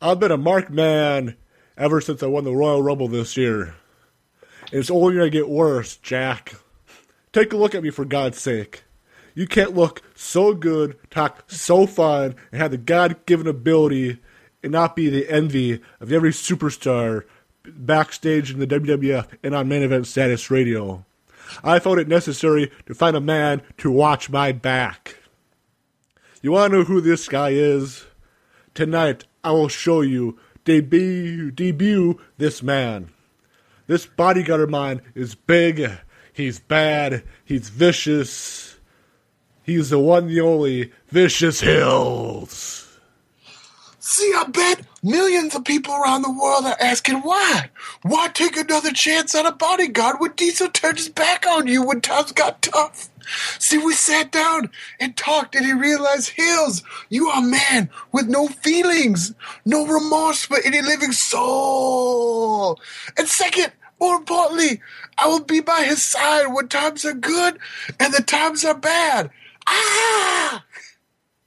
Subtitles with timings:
[0.00, 1.36] I've been a marked man
[1.78, 3.74] ever since I won the Royal Rumble this year.
[4.70, 6.54] It's only going to get worse, Jack.
[7.32, 8.84] Take a look at me for God's sake.
[9.34, 14.18] You can't look so good, talk so fun, and have the God given ability
[14.62, 17.24] and not be the envy of every superstar
[17.64, 21.04] backstage in the WWF and on main event status radio.
[21.64, 25.16] I found it necessary to find a man to watch my back.
[26.42, 28.04] You want to know who this guy is?
[28.74, 33.10] Tonight, I will show you, debut, debut this man.
[33.86, 35.88] This bodyguard of mine is big,
[36.32, 38.76] he's bad, he's vicious.
[39.62, 42.98] He's the one, the only, Vicious Hills.
[44.00, 47.70] See, I bet millions of people around the world are asking why.
[48.02, 52.00] Why take another chance on a bodyguard when Diesel turned his back on you when
[52.00, 53.10] times got tough?
[53.58, 58.28] See, we sat down and talked, and he realized, Hills, you are a man with
[58.28, 59.34] no feelings,
[59.64, 62.80] no remorse for any living soul.
[63.16, 64.80] And second, more importantly,
[65.18, 67.58] I will be by his side when times are good
[67.98, 69.30] and the times are bad.
[69.66, 70.64] Ah!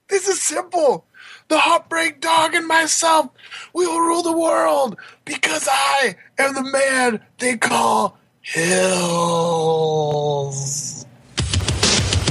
[0.09, 1.05] This is simple.
[1.47, 3.29] The heartbreak dog and myself,
[3.73, 8.99] we will rule the world because I am the man they call Hills.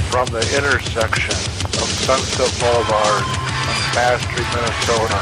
[0.09, 1.37] From the intersection
[1.77, 5.21] of Sunset Boulevard and Bass Street, Minnesota,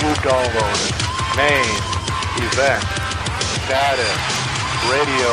[0.00, 0.96] you downloaded
[1.36, 1.76] main
[2.40, 2.80] event
[3.68, 4.16] status
[4.88, 5.28] radio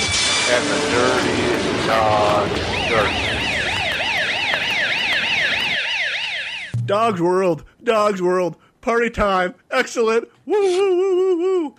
[0.49, 1.45] and the Dirty
[1.87, 2.49] Dog
[2.89, 3.21] Dirty.
[6.87, 11.75] Dog's World, Dog's World, party time, excellent, woo woo woo woo woo.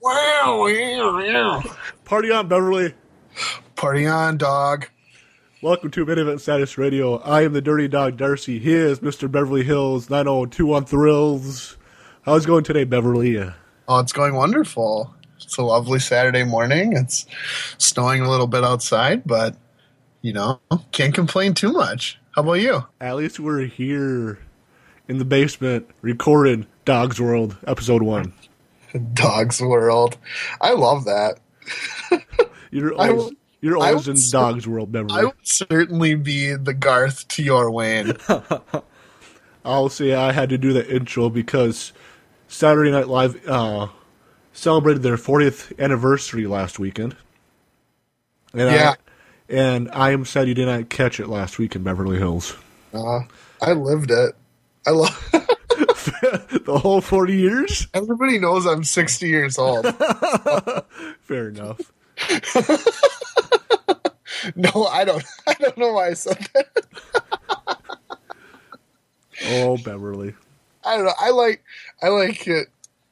[0.00, 1.62] Wow, yeah, yeah.
[2.06, 2.94] Party on, Beverly.
[3.74, 4.86] Party on, dog.
[5.60, 7.18] Welcome to Mid Event Status Radio.
[7.18, 8.58] I am the Dirty Dog Darcy.
[8.58, 9.30] He is Mr.
[9.30, 11.76] Beverly Hills 90221 Thrills.
[12.22, 13.38] How's it going today, Beverly?
[13.86, 15.14] Oh, it's going wonderful.
[15.38, 16.94] It's a lovely Saturday morning.
[16.94, 17.26] It's
[17.76, 19.56] snowing a little bit outside, but
[20.22, 20.58] you know,
[20.90, 22.18] can't complain too much.
[22.34, 22.86] How about you?
[22.98, 24.38] At least we're here
[25.08, 28.32] in the basement recording Dog's World episode one.
[29.12, 30.16] Dog's World.
[30.60, 31.38] I love that.
[32.70, 35.14] You're always, you're always in s- Dog's World, Beverly.
[35.20, 38.14] I would certainly be the Garth to your Wayne.
[39.64, 41.92] I'll say I had to do that intro because
[42.48, 43.88] Saturday Night Live uh,
[44.52, 47.16] celebrated their 40th anniversary last weekend.
[48.52, 48.90] And Yeah.
[48.90, 52.56] I, and I am sad you did not catch it last week in Beverly Hills.
[52.94, 53.20] Uh,
[53.62, 54.34] I lived it.
[54.86, 55.28] I love.
[56.64, 57.88] the whole 40 years?
[57.92, 59.86] Everybody knows I'm 60 years old.
[61.22, 61.80] Fair enough.
[64.54, 65.24] No, I don't.
[65.46, 66.84] I don't know why I said that.
[69.44, 70.34] Oh, Beverly.
[70.84, 71.12] I don't know.
[71.18, 71.64] I like.
[72.02, 72.68] I like it,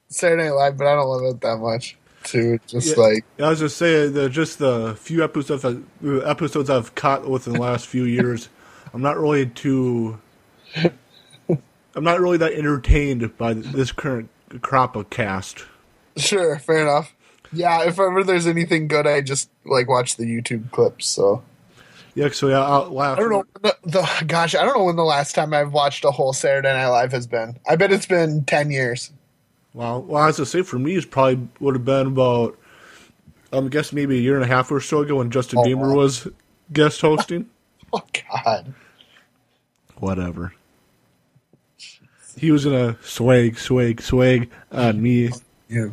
[0.08, 1.96] Saturday Night Live, but I don't love it that much.
[2.24, 3.02] Too just Yeah.
[3.02, 5.82] like I was just saying that just the few episodes I've,
[6.24, 8.48] episodes I've caught within the last few years,
[8.92, 10.20] I'm not really too.
[11.94, 14.28] I'm not really that entertained by this current
[14.62, 15.64] crop of cast.
[16.16, 17.14] sure, fair enough.
[17.52, 21.06] Yeah, if ever there's anything good, I just like watch the YouTube clips.
[21.06, 21.42] So
[22.16, 23.16] Yeah, so yeah, I'll laugh.
[23.18, 23.44] I don't know.
[23.62, 26.72] The, the gosh, I don't know when the last time I've watched a whole Saturday
[26.72, 27.58] Night Live has been.
[27.68, 29.12] I bet it's been ten years.
[29.72, 32.56] Well, well, I was to say for me, it probably would have been about,
[33.52, 35.88] I'm guessing maybe a year and a half or so ago when Justin Oh, Bieber
[35.90, 35.94] wow.
[35.96, 36.28] was
[36.72, 37.48] guest hosting.
[37.92, 38.02] Oh
[38.44, 38.74] God.
[39.98, 40.52] Whatever.
[42.36, 45.30] He was gonna swag, swag, swag on me.
[45.68, 45.88] Yeah.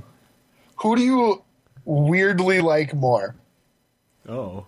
[0.77, 1.43] Who do you
[1.85, 3.35] weirdly like more,
[4.27, 4.65] Oh,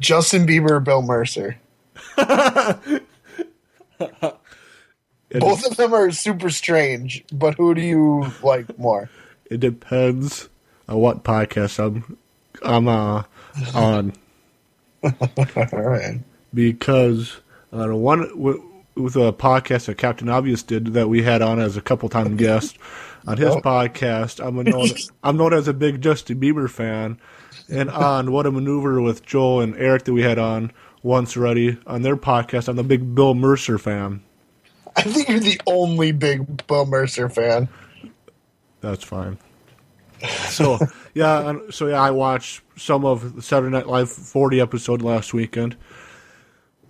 [0.00, 1.56] Justin Bieber or Bill Mercer?
[5.32, 9.08] Both of them are super strange, but who do you like more?
[9.46, 10.48] it depends
[10.88, 12.16] on what podcast I'm
[12.62, 13.22] I'm uh,
[13.74, 14.12] on
[15.02, 15.12] All
[15.72, 16.20] right.
[16.54, 17.40] because
[17.72, 18.28] uh, one
[18.94, 22.36] with a podcast that Captain Obvious did that we had on as a couple time
[22.36, 22.76] guest
[23.26, 23.60] on his Oh.
[23.60, 24.44] podcast.
[24.44, 24.88] I'm a known
[25.22, 27.18] I'm known as a big Justin Bieber fan,
[27.68, 30.72] and on What a Maneuver with Joel and Eric that we had on
[31.02, 34.22] once already on their podcast, I'm a big Bill Mercer fan.
[34.96, 37.68] I think you're the only big Bill Mercer fan.
[38.80, 39.38] That's fine.
[40.48, 40.78] So
[41.14, 45.76] yeah, so yeah, I watched some of the Saturday Night Live 40 episode last weekend.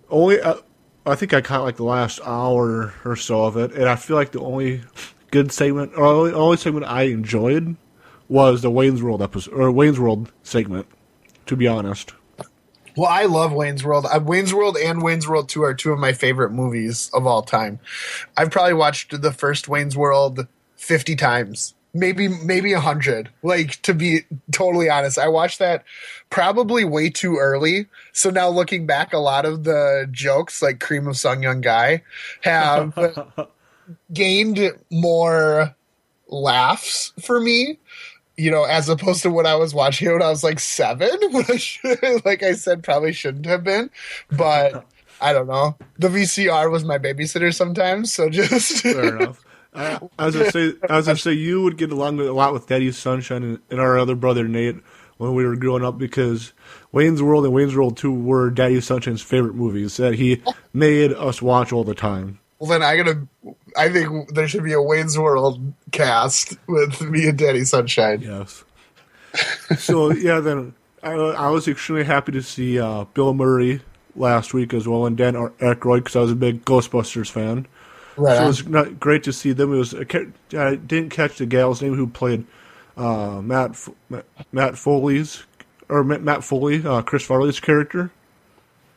[0.09, 0.55] Only, uh,
[1.05, 4.15] I think I caught like the last hour or so of it, and I feel
[4.15, 4.81] like the only
[5.31, 7.75] good segment, or only, only segment I enjoyed,
[8.29, 10.87] was the Wayne's World episode or Wayne's World segment.
[11.47, 12.13] To be honest,
[12.95, 14.05] Well, I love Wayne's World.
[14.09, 17.41] Uh, Wayne's World and Wayne's World 2 are two of my favorite movies of all
[17.41, 17.79] time.
[18.37, 21.73] I've probably watched the first Wayne's World 50 times.
[21.93, 23.29] Maybe maybe a 100.
[23.43, 24.21] Like to be
[24.51, 25.83] totally honest, I watched that
[26.29, 27.87] probably way too early.
[28.13, 32.03] So now looking back a lot of the jokes like Cream of Sung Young Guy
[32.41, 32.97] have
[34.13, 35.75] gained more
[36.29, 37.77] laughs for me
[38.41, 41.09] you know, as opposed to what I was watching when I was like seven,
[41.57, 43.91] should, like I said, probably shouldn't have been.
[44.31, 44.83] But
[45.21, 45.77] I don't know.
[45.99, 49.45] The VCR was my babysitter sometimes, so just Fair enough.
[49.73, 52.33] I, I was gonna say, I was gonna say, you would get along with, a
[52.33, 54.77] lot with Daddy Sunshine and, and our other brother Nate
[55.17, 56.51] when we were growing up because
[56.91, 60.41] Wayne's World and Wayne's World Two were Daddy Sunshine's favorite movies that he
[60.73, 62.39] made us watch all the time.
[62.59, 63.27] Well, then I gotta.
[63.77, 68.21] I think there should be a Wayne's World cast with me and Daddy Sunshine.
[68.21, 68.63] Yes.
[69.77, 73.81] so yeah, then I, I was extremely happy to see uh, Bill Murray
[74.15, 77.67] last week as well, and Dan Aykroyd because I was a big Ghostbusters fan.
[78.17, 78.37] Right.
[78.37, 79.73] So it was not great to see them.
[79.73, 82.45] It was I didn't catch the gal's name who played
[82.97, 83.77] uh, Matt
[84.51, 85.43] Matt- Foley's
[85.89, 88.11] or Matt Foley, uh, Chris Farley's character.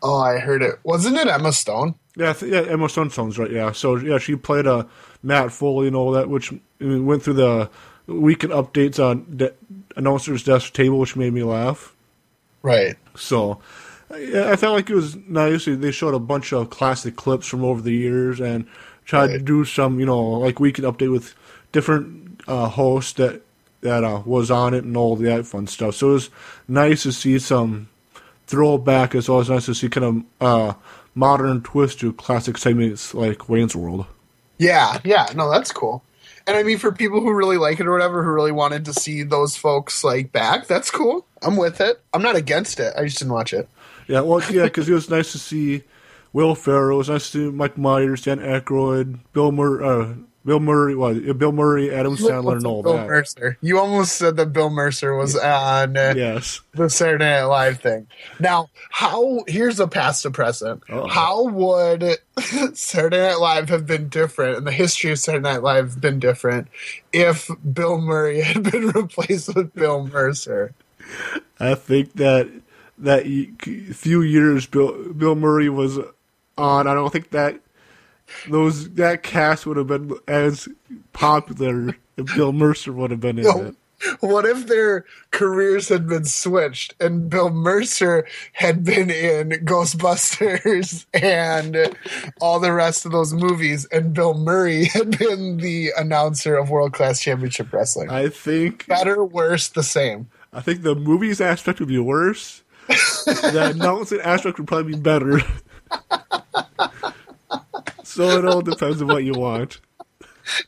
[0.03, 0.75] oh, I heard it.
[0.85, 1.95] Wasn't it Emma Stone?
[2.17, 3.51] Yeah, th- yeah, Emma Stone sounds right.
[3.51, 4.85] Yeah, so yeah, she played uh,
[5.23, 7.71] Matt Foley and all that, which went through the
[8.07, 9.53] weekend updates on de-
[9.97, 11.95] announcer's desk table, which made me laugh.
[12.63, 12.97] Right.
[13.17, 13.61] So
[14.11, 15.65] I, I felt like it was nice.
[15.65, 18.67] They showed a bunch of classic clips from over the years and
[19.05, 21.35] tried to do some, you know, like weekend update with
[21.73, 23.43] different uh, hosts that
[23.81, 25.95] that uh, was on it and all that fun stuff.
[25.95, 26.31] So it was
[26.67, 27.89] nice to see some
[28.47, 30.75] throwback as well as nice to see kind of uh,
[31.15, 34.07] modern twist to classic segments like Wayne's World.
[34.59, 36.03] Yeah, yeah, no, that's cool.
[36.47, 38.93] And I mean, for people who really like it or whatever, who really wanted to
[38.93, 41.27] see those folks like back, that's cool.
[41.43, 42.03] I'm with it.
[42.13, 42.95] I'm not against it.
[42.97, 43.69] I just didn't watch it.
[44.09, 45.83] Yeah, well, yeah, because it was nice to see
[46.35, 46.97] Will Ferrell.
[46.97, 50.15] It was nice to see Mike Myers, Dan Aykroyd, Bill Murray, uh,
[50.45, 53.07] Bill Murray, well, Bill Murray, Adam Sandler, and all Bill that.
[53.07, 53.57] Mercer.
[53.63, 56.61] You almost said that Bill Mercer was on uh, Yes.
[56.75, 58.09] the Saturday Night Live thing.
[58.41, 59.45] Now, how?
[59.47, 60.83] Here's a past to present.
[60.91, 61.07] Uh-oh.
[61.07, 62.19] How would
[62.75, 66.69] Saturday Night Live have been different, and the history of Saturday Night Live been different
[67.13, 70.75] if Bill Murray had been replaced with Bill Mercer?
[71.59, 72.51] I think that
[72.99, 73.25] that
[73.95, 75.99] few years Bill Bill Murray was
[76.59, 77.61] on, I don't think that
[78.49, 80.69] those that cast would have been as
[81.13, 83.65] popular if Bill Mercer would have been in No.
[83.67, 83.75] it.
[84.21, 91.97] What if their careers had been switched and Bill Mercer had been in Ghostbusters and
[92.41, 96.93] all the rest of those movies, and Bill Murray had been the announcer of World
[96.93, 98.11] Class Championship Wrestling?
[98.11, 100.29] I think Better, worse, the same.
[100.53, 102.63] I think the movies aspect would be worse.
[102.89, 105.41] the announcing aspect would probably be better.
[108.15, 109.81] So it all depends on what you want.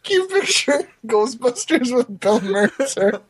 [0.02, 3.20] Can you picture Ghostbusters with Bill Mercer?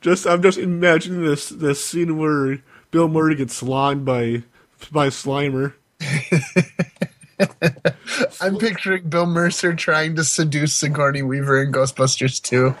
[0.00, 4.44] Just I'm just imagining this this scene where Bill Murray gets slimed by
[4.92, 5.74] by Slimer.
[8.40, 12.74] I'm picturing Bill Mercer trying to seduce Sigourney Weaver in Ghostbusters 2.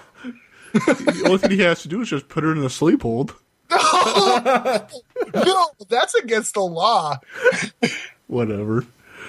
[0.72, 3.34] The only thing he has to do is just put her in a sleep hold.
[5.32, 7.18] No, that's against the law.
[8.26, 8.84] Whatever.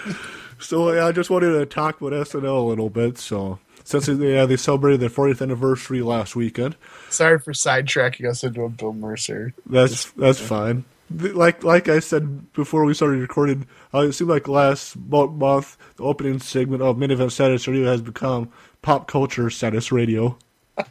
[0.60, 3.18] So yeah, I just wanted to talk about SNL a little bit.
[3.18, 6.76] So since they, yeah, they celebrated their 40th anniversary last weekend,
[7.10, 9.56] Sorry for sidetracking us into a Bill Mercer.
[9.66, 10.86] that's that's fine.
[11.10, 16.04] Like like I said before we started recording, uh, it seemed like last month the
[16.04, 18.52] opening segment of Mid Event Status Radio has become
[18.84, 20.38] pop culture status radio.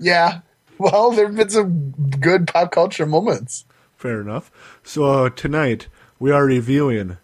[0.00, 0.40] Yeah.
[0.78, 3.64] Well, there have been some good pop culture moments.
[3.96, 4.50] Fair enough.
[4.82, 5.88] So uh, tonight
[6.18, 7.16] we are reviewing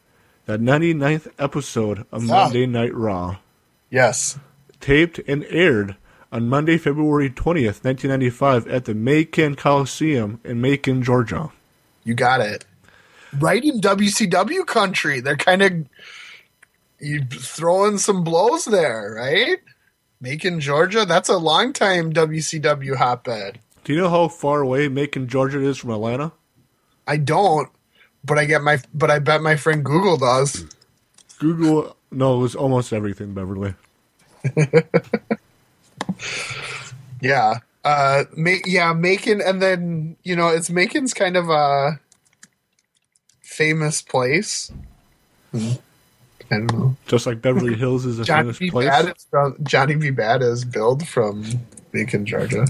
[0.46, 2.22] the 99th episode of.
[2.22, 3.36] Monday Night Raw.
[3.90, 4.38] Yes.
[4.80, 5.96] taped and aired
[6.32, 11.52] on Monday, February 20th, 1995, at the Macon Coliseum in Macon, Georgia.
[12.04, 12.64] You got it.
[13.38, 15.20] Right in WCW country.
[15.20, 15.72] They're kind of
[16.98, 19.58] you throwing some blows there, right?
[20.20, 21.04] Macon, Georgia.
[21.04, 23.58] That's a long time WCW hotbed.
[23.84, 26.32] Do you know how far away Macon, Georgia is from Atlanta?
[27.06, 27.68] I don't,
[28.24, 30.64] but I get my but I bet my friend Google does.
[31.38, 33.74] Google knows almost everything, Beverly.
[37.20, 37.60] Yeah.
[37.84, 42.00] Uh Ma- yeah, Macon and then, you know, it's Macon's kind of a
[43.40, 44.70] famous place.
[45.54, 45.78] I
[46.50, 46.96] don't know.
[47.06, 48.70] Just like Beverly Hills is a Johnny famous B.
[48.70, 48.88] place.
[48.88, 50.10] Bad is from Johnny B.
[50.10, 51.44] Bad is billed from
[51.92, 52.66] Macon, Georgia.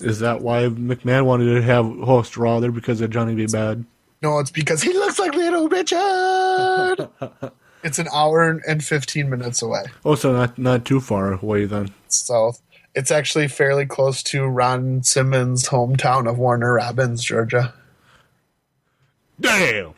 [0.00, 3.46] Is that why McMahon wanted to have host Raw there because of Johnny B.
[3.46, 3.84] Bad?
[4.24, 7.10] No, it's because he looks like Little Richard.
[7.84, 9.82] it's an hour and 15 minutes away.
[10.02, 11.90] Oh, so not not too far away then.
[12.08, 12.62] South.
[12.94, 17.74] it's actually fairly close to Ron Simmons' hometown of Warner Robins, Georgia.
[19.38, 19.92] Damn.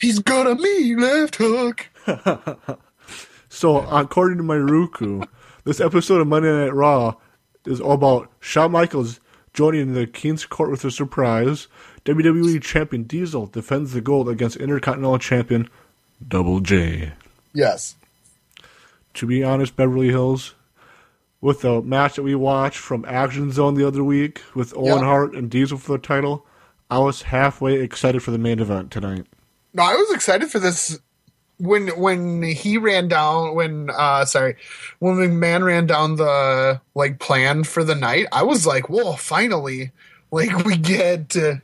[0.00, 1.90] He's got a mean left hook.
[3.48, 5.22] So according to my Roku,
[5.62, 7.14] this episode of Monday Night Raw
[7.64, 9.20] is all about Shawn Michaels
[9.54, 11.68] joining the King's Court with a surprise.
[12.04, 15.70] WWE Champion Diesel defends the gold against Intercontinental Champion
[16.26, 17.12] Double J.
[17.54, 17.96] Yes.
[19.14, 20.54] To be honest, Beverly Hills,
[21.40, 25.04] with the match that we watched from Action Zone the other week with Owen Yeah.
[25.04, 26.44] Hart and Diesel for the title,
[26.90, 29.26] I was halfway excited for the main event tonight.
[29.72, 30.98] No, I was excited for this
[31.58, 34.56] when when he ran down when uh sorry
[34.98, 38.26] when McMahon ran down the like plan for the night.
[38.32, 39.92] I was like, whoa, finally,
[40.30, 41.60] like we get a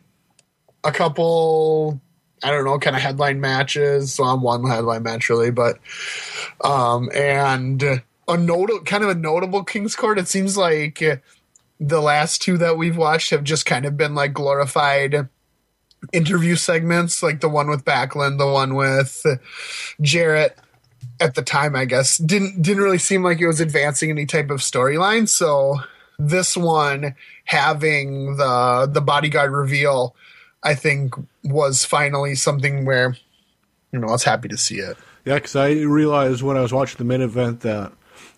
[0.93, 2.01] couple.
[2.43, 4.15] I don't know, kind of headline matches.
[4.15, 5.79] So I'm one headline match really, but
[6.63, 10.19] um and a note kind of a notable King's Court.
[10.19, 11.03] It seems like
[11.81, 15.29] the last two that we've watched have just kind of been like glorified
[16.13, 19.25] interview segments, like the one with Backlund, the one with
[20.01, 20.59] Jarrett.
[21.19, 24.51] At the time, I guess didn't didn't really seem like it was advancing any type
[24.51, 25.29] of storyline.
[25.29, 25.77] So
[26.19, 27.15] this one
[27.45, 30.15] having the the bodyguard reveal,
[30.63, 31.15] I think
[31.45, 33.17] was finally something where
[33.93, 34.97] you know I was happy to see it.
[35.25, 37.93] Yeah, because I realized when I was watching the main event that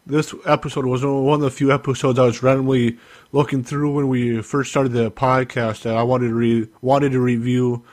[0.06, 2.99] this episode was one of the few episodes I was randomly
[3.30, 5.82] looking through when we first started the podcast.
[5.82, 7.85] That I wanted to re- wanted to review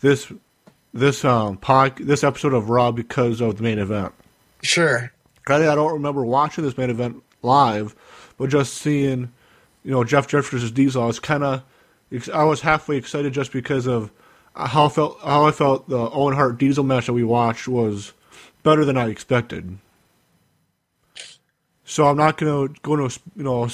[0.00, 0.30] this
[0.92, 4.12] this um pod, this episode of Raw because of the main event.
[4.62, 5.12] Sure.
[5.44, 7.94] Granted, I don't remember watching this main event live,
[8.38, 9.32] but just seeing,
[9.82, 11.62] you know, Jeff Jarrett versus Diesel, I was kind of,
[12.32, 14.10] I was halfway excited just because of
[14.54, 15.18] how I felt.
[15.22, 18.12] How I felt the Owen Hart Diesel match that we watched was
[18.62, 19.78] better than I expected.
[21.94, 23.68] So I'm not gonna going to you know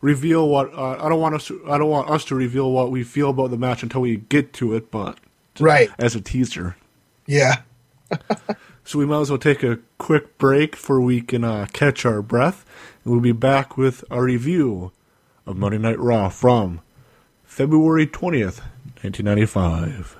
[0.00, 1.48] reveal what uh, I don't want us.
[1.48, 4.16] To, I don't want us to reveal what we feel about the match until we
[4.16, 5.18] get to it, but
[5.60, 5.90] Right.
[5.98, 6.76] as a teaser.
[7.26, 7.56] Yeah.
[8.84, 12.22] So we might as well take a quick break for we can uh, catch our
[12.22, 12.64] breath,
[13.04, 14.92] and we'll be back with a review
[15.44, 16.80] of Monday Night Raw from
[17.44, 18.62] February twentieth,
[19.04, 20.16] nineteen ninety-five.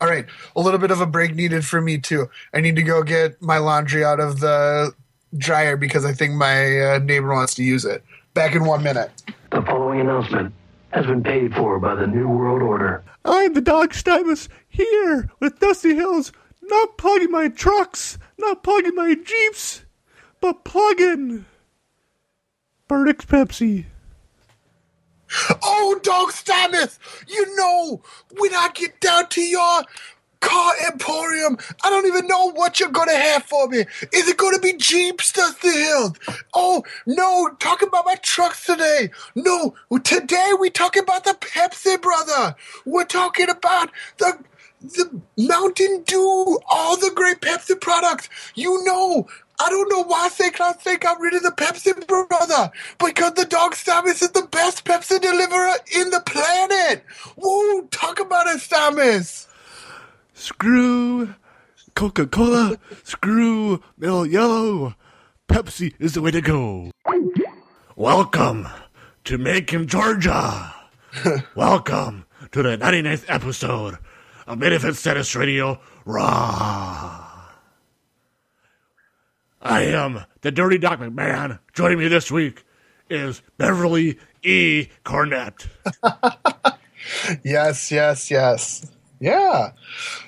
[0.00, 2.30] All right, a little bit of a break needed for me too.
[2.54, 4.94] I need to go get my laundry out of the
[5.36, 8.02] dryer because I think my uh, neighbor wants to use it.
[8.34, 9.10] Back in one minute.
[9.50, 10.52] The following announcement
[10.90, 13.02] has been paid for by the New World Order.
[13.24, 19.14] I'm the Dog Stimus here with Dusty Hills, not plugging my trucks, not plugging my
[19.14, 19.84] Jeeps,
[20.40, 21.44] but plugging
[22.88, 23.86] Burdick's Pepsi.
[25.62, 26.98] Oh, Dog Stameth!
[27.26, 28.02] You know,
[28.38, 29.82] when I get down to your
[30.44, 33.78] car emporium, I don't even know what you're gonna have for me.
[34.12, 35.70] Is it gonna be Jeeps, Dusty?
[36.54, 39.10] Oh, no, talking about my trucks today.
[39.34, 39.74] No,
[40.04, 42.54] today we talking about the Pepsi, brother.
[42.84, 44.38] We're talking about the
[44.82, 48.28] the Mountain Dew, all the great Pepsi products.
[48.54, 49.26] You know,
[49.58, 53.46] I don't know why they can't think I'm rid of the Pepsi brother, because the
[53.46, 57.02] dog Stamus is the best Pepsi deliverer in the planet.
[57.36, 59.46] Woo, talk about it, Stamus.
[60.34, 61.32] Screw
[61.94, 64.94] Coca Cola, screw Mello Yello.
[65.48, 66.90] Pepsi is the way to go.
[67.94, 68.66] Welcome
[69.24, 70.74] to Macon, Georgia.
[71.54, 73.98] Welcome to the 99th episode
[74.48, 77.30] of Benefit Status Radio Raw.
[79.62, 81.60] I am the Dirty Doc McMahon.
[81.74, 82.64] Joining me this week
[83.08, 84.88] is Beverly E.
[85.04, 85.68] Cornett.
[87.42, 88.86] Yes, yes, yes.
[89.20, 89.72] Yeah.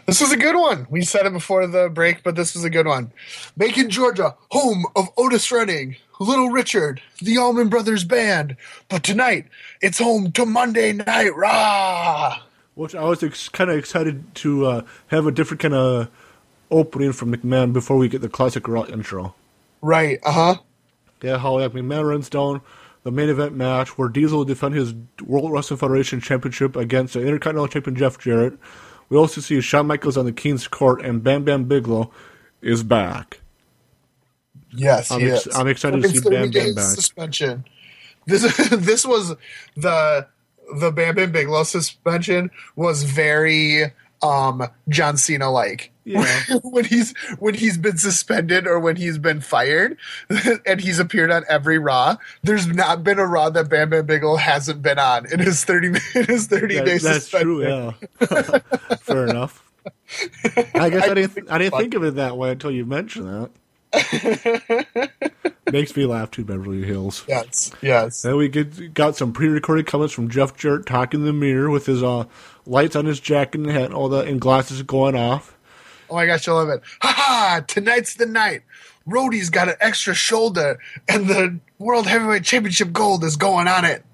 [0.07, 0.87] This was a good one.
[0.89, 3.13] We said it before the break, but this was a good one.
[3.57, 8.57] Macon, Georgia, home of Otis Redding, Little Richard, the Allman Brothers Band.
[8.89, 9.47] But tonight,
[9.83, 12.39] it's home to Monday Night Raw.
[12.75, 16.09] Which I was ex- kind of excited to uh, have a different kind of
[16.71, 19.35] opening from McMahon before we get the classic Raw intro.
[19.83, 20.55] Right, uh huh.
[21.23, 22.61] Yeah, how like McMahon runs down
[23.07, 24.93] the main event match where Diesel will defend his
[25.25, 28.55] World Wrestling Federation Championship against the Intercontinental Champion Jeff Jarrett.
[29.09, 32.11] We also see Shawn Michaels on the King's Court, and Bam Bam Bigelow
[32.63, 33.39] is back.
[34.73, 35.55] Yes, I'm he ex- is.
[35.55, 36.85] I'm excited to see Bam Bam back.
[36.85, 37.65] Suspension.
[38.27, 39.37] This this was
[39.77, 40.27] the
[40.75, 43.93] the Bam Bam Bigelow suspension was very
[44.23, 45.93] um John Cena like.
[46.05, 46.41] Yeah.
[46.63, 49.99] when he's when he's been suspended or when he's been fired
[50.67, 54.37] and he's appeared on every Raw, there's not been a Raw that Bam Bam Bigelow
[54.37, 57.63] hasn't been on in his thirty in his thirty That- days that's true.
[57.63, 57.93] Yeah.
[59.01, 59.63] Fair enough.
[60.75, 61.51] I guess I, didn't.
[61.51, 63.51] I didn't think of it that way until you mentioned that.
[65.73, 67.25] Makes me laugh too, Beverly Hills.
[67.27, 68.23] Yes, yes.
[68.23, 71.87] Then we get got some pre-recorded comments from Jeff Jarrett talking in the mirror with
[71.87, 72.25] his uh,
[72.67, 75.57] lights on his jacket and hat, and all that, and glasses going off.
[76.09, 76.83] Oh my gosh, I love it.
[77.03, 77.65] Ha ha!
[77.67, 78.63] Tonight's the night.
[79.09, 84.05] Rhodey's got an extra shoulder, and the World Heavyweight Championship gold is going on it.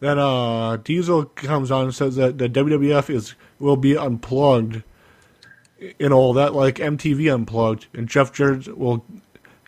[0.00, 4.82] Then uh, Diesel comes on and says that the WWF is will be unplugged,
[6.00, 9.04] and all that like MTV unplugged, and Jeff Jarrett will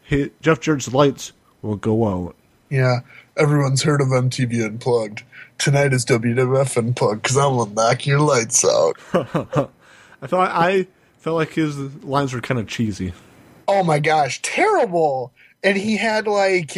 [0.02, 2.36] hit Jeff Jarrett's lights will go out.
[2.70, 3.00] Yeah,
[3.36, 5.22] everyone's heard of MTV Unplugged.
[5.58, 8.96] Tonight is WWF Unplugged because I'm gonna knock your lights out.
[10.22, 10.86] I thought I
[11.18, 13.12] felt like his lines were kind of cheesy.
[13.68, 15.32] oh my gosh, terrible!
[15.62, 16.76] And he had like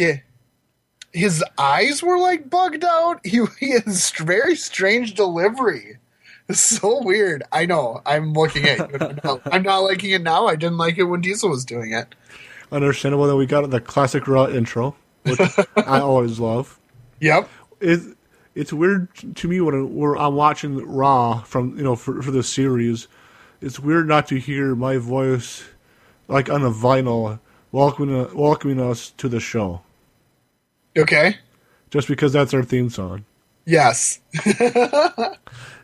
[1.13, 3.25] his eyes were like bugged out.
[3.25, 5.97] He, he has very strange delivery.
[6.49, 7.43] It's so weird.
[7.51, 8.01] I know.
[8.05, 9.23] I'm looking at it.
[9.23, 9.41] now.
[9.45, 10.47] I'm not liking it now.
[10.47, 12.15] I didn't like it when Diesel was doing it.
[12.71, 15.39] Understandable that we got the classic Raw intro, which
[15.75, 16.79] I always love.
[17.19, 17.49] Yep.
[17.81, 17.99] it
[18.55, 22.43] it's weird to me when, when I'm watching Raw from you know for for the
[22.43, 23.07] series.
[23.59, 25.63] It's weird not to hear my voice
[26.29, 27.39] like on a vinyl
[27.73, 29.81] welcoming welcoming us to the show,
[30.97, 31.37] Okay.
[31.91, 33.25] just because that's our theme song.
[33.65, 34.19] Yes.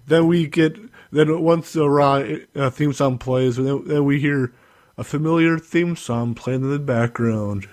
[0.06, 0.78] Then we get
[1.12, 2.24] then once the Raw
[2.56, 4.52] uh, theme song plays, then, then we hear
[4.98, 7.68] a familiar theme song playing in the background.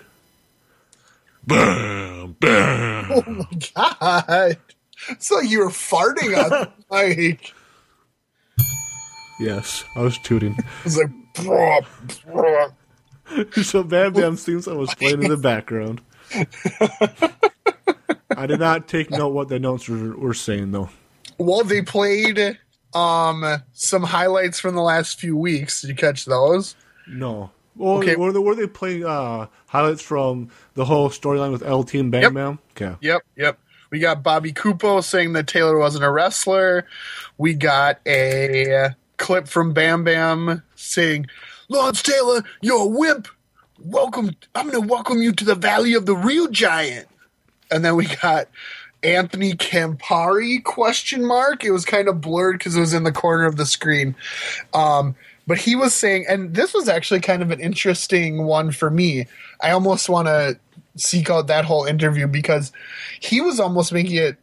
[1.45, 3.11] Bam, bam.
[3.11, 3.45] Oh my
[3.75, 4.57] god.
[5.09, 7.53] It's like you were farting on the mic.
[9.39, 10.55] Yes, I was tooting.
[10.85, 11.83] It's like, "Bruh,
[12.27, 12.73] bruh."
[13.65, 16.01] so Bam Bam's theme song was playing in the background.
[18.37, 20.89] I did not take note what the notes were, were saying though.
[21.41, 22.57] Well, they played
[22.93, 25.81] um some highlights from the last few weeks.
[25.81, 26.75] Did you catch those?
[27.07, 27.51] No.
[27.75, 28.15] Well, Okay.
[28.15, 32.21] were they were they playing uh, highlights from the whole storyline with LT and Bam
[32.23, 32.33] Yep.
[32.33, 32.59] Bam?
[32.75, 32.95] Okay.
[33.01, 33.59] Yep, yep.
[33.91, 36.85] We got Bobby Kupo saying that Taylor wasn't a wrestler.
[37.37, 41.27] We got a clip from Bam Bam saying,
[41.69, 43.27] Lawrence Taylor, you're a wimp.
[43.79, 44.31] Welcome.
[44.55, 47.07] I'm going to welcome you to the Valley of the Real Giant.
[47.69, 48.47] And then we got
[49.03, 51.63] Anthony Campari question mark.
[51.63, 54.15] It was kind of blurred because it was in the corner of the screen.
[54.73, 55.15] Um,
[55.47, 59.25] but he was saying, and this was actually kind of an interesting one for me.
[59.61, 60.59] I almost want to
[60.95, 62.71] seek out that whole interview because
[63.19, 64.37] he was almost making it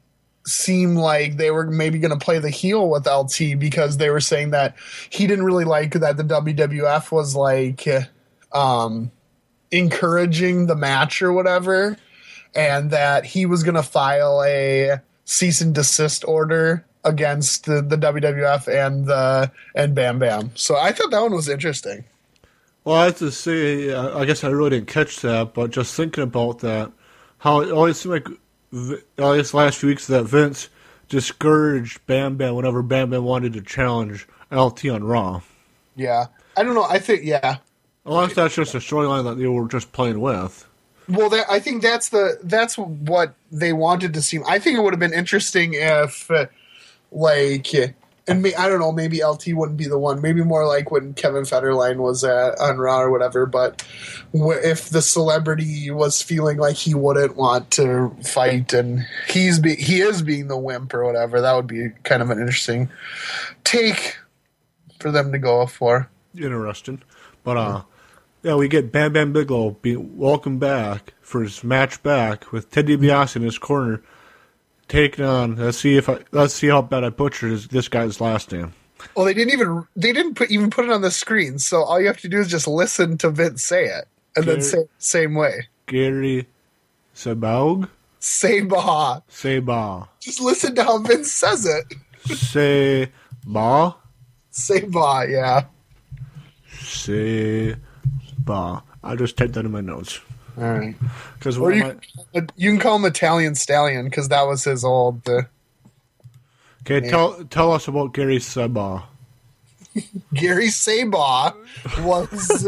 [0.47, 4.21] seem like they were maybe going to play the heel with LT because they were
[4.21, 4.75] saying that
[5.11, 7.87] he didn't really like that the WWF was like
[8.53, 9.11] um,
[9.71, 11.97] encouraging the match or whatever,
[12.55, 17.97] and that he was going to file a cease and desist order against the, the
[17.97, 20.53] WWF and the and Bam Bam.
[20.55, 22.05] So I thought that one was interesting.
[22.85, 25.95] Well, I have to say, uh, I guess I really didn't catch that, but just
[25.95, 26.91] thinking about that,
[27.39, 28.29] how it always seemed like,
[29.19, 30.69] I guess last few weeks that Vince
[31.09, 35.43] discouraged Bam Bam whenever Bam Bam wanted to challenge LT on Raw.
[35.97, 36.85] Yeah, I don't know.
[36.85, 37.59] I think yeah.
[38.07, 40.67] Unless that's just a storyline that they were just playing with.
[41.09, 44.41] Well, that, I think that's the that's what they wanted to see.
[44.47, 46.47] I think it would have been interesting if, uh,
[47.11, 47.73] like,
[48.29, 50.21] and me, I don't know, maybe LT wouldn't be the one.
[50.21, 53.47] Maybe more like when Kevin Federline was at, on Raw or whatever.
[53.47, 53.83] But
[54.35, 60.03] if the celebrity was feeling like he wouldn't want to fight, and he's be, he
[60.03, 62.91] is being the wimp or whatever, that would be kind of an interesting
[63.65, 64.19] take
[65.01, 66.11] for them to go for.
[66.35, 67.01] interesting.
[67.45, 67.83] But uh,
[68.43, 73.37] we get Bam Bam Bigelow being welcome back for his match back with Ted DiBiase
[73.37, 74.03] in his corner,
[74.89, 75.57] taking on.
[75.57, 78.73] Let's see if I let's see how bad I butchered his, this guy's last name.
[79.15, 81.59] Well, they didn't even they didn't put even put it on the screen.
[81.59, 84.63] So all you have to do is just listen to Vince say it, and then
[84.63, 85.69] say it the same way.
[85.87, 86.47] Gary
[87.15, 87.89] Sabaugh,
[88.21, 89.21] Say bah.
[89.29, 91.85] Seba, Just listen to how Vince says it.
[92.37, 93.97] Seba,
[94.51, 95.23] Say bah.
[95.23, 95.65] Yeah.
[98.49, 98.83] Seba.
[99.03, 100.21] I just typed that in my notes
[100.57, 100.95] All right.
[101.39, 101.85] because Or you,
[102.35, 105.29] my, you can call him Italian Stallion because that was his old.
[105.29, 105.43] Uh,
[106.83, 107.09] okay.
[107.09, 109.05] Tell tell us about Gary Sabaugh.
[110.35, 111.55] Gary Sabaugh
[112.05, 112.67] was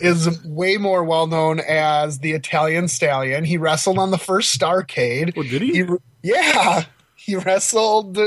[0.00, 3.44] is way more well known as the Italian Stallion.
[3.44, 5.32] He wrestled on the first Starcade.
[5.36, 5.84] Oh, did he?
[6.22, 8.18] yeah, he wrestled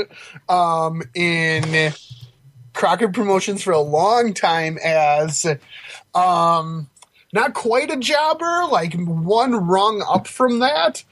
[0.48, 1.92] um, in
[2.72, 5.46] Crockett Promotions for a long time as
[6.14, 6.88] um,
[7.32, 11.04] not quite a jobber, like one rung up from that.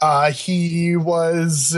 [0.00, 1.76] Uh, he was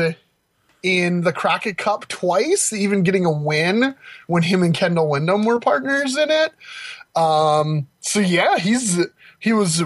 [0.83, 3.95] in the Crockett Cup twice, even getting a win
[4.27, 6.53] when him and Kendall Windham were partners in it.
[7.17, 8.99] Um, so yeah, he's
[9.39, 9.83] he was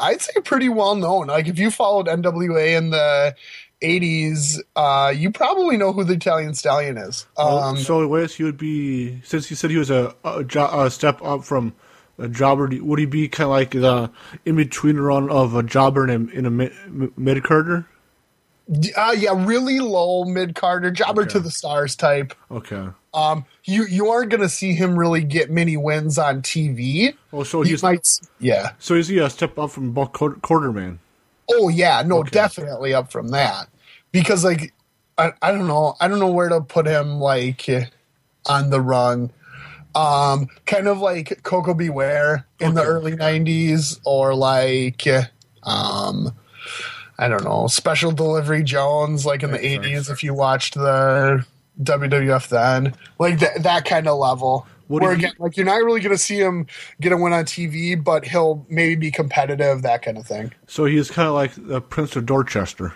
[0.00, 1.28] I'd say pretty well known.
[1.28, 3.34] Like if you followed NWA in the
[3.82, 7.26] 80s, uh, you probably know who the Italian Stallion is.
[7.36, 11.20] Um, so Wes, he would be since you said he was a, a, a step
[11.22, 11.74] up from
[12.20, 12.70] a jobber.
[12.72, 14.10] Would he be kind of like the
[14.46, 16.72] in between run of a jobber and a, in a mid,
[17.18, 17.86] mid carder?
[18.96, 21.28] uh, yeah, really low mid carder, jobber Okay.
[21.28, 22.34] to the stars type.
[22.50, 22.88] Okay.
[23.14, 27.14] Um, you you aren't going to see him really get many wins on TV.
[27.32, 28.06] Oh, so He he's might,
[28.38, 28.72] yeah.
[28.78, 30.98] so is he a step up from Buck Quarterman?
[31.52, 32.30] Oh yeah, no, Okay.
[32.30, 33.68] definitely up from that
[34.12, 34.74] because like
[35.18, 37.66] I, I don't know, I don't know where to put him like
[38.46, 39.32] on the run.
[39.94, 41.88] Um, kind of like Koko B.
[41.90, 45.06] Ware in the early '90s, or like
[45.62, 46.32] um,
[47.18, 50.08] I don't know, Special Delivery Jones, like in the Makes sense.
[50.08, 50.12] '80s.
[50.12, 51.44] If you watched the
[51.82, 54.66] WWF then, like that that kind of level.
[54.88, 56.66] What Where again, like you're not really going to see him
[57.00, 60.52] get a win on TV, but he'll maybe be competitive, that kind of thing.
[60.66, 62.92] So he's kind of like the Prince of Dorchester.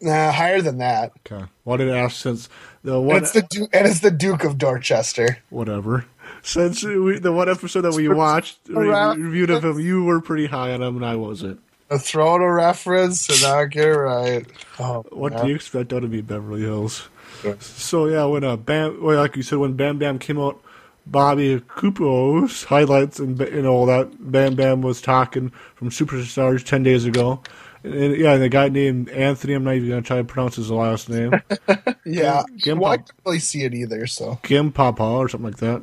[0.00, 1.12] Nah, higher than that.
[1.30, 1.44] Okay.
[1.64, 2.48] Why did I ask since
[2.82, 5.38] the And it's the Du- and it's the Duke of Dorchester.
[5.50, 6.06] whatever
[6.42, 10.46] since we, the one episode that we watched re- reviewed of him, you were pretty
[10.46, 11.60] high on him and I wasn't.
[11.90, 14.46] A throw out a reference and I get right.
[14.78, 15.42] Oh, What yeah.
[15.42, 17.08] do you expect out of me, Beverly Hills?
[17.40, 17.56] Sure.
[17.60, 20.62] So yeah, when uh, Bam, well, like you said, when Bam Bam came out,
[21.06, 27.04] Bobby Kupo's highlights and and all that, Bam Bam was talking from Superstars ten days
[27.06, 27.40] ago.
[27.84, 31.08] And, yeah, the guy named Anthony, I'm not even gonna try to pronounce his last
[31.08, 31.32] name,
[32.04, 34.06] Yeah, well, I can't really see it either.
[34.06, 35.82] So Kim Papa or something like that,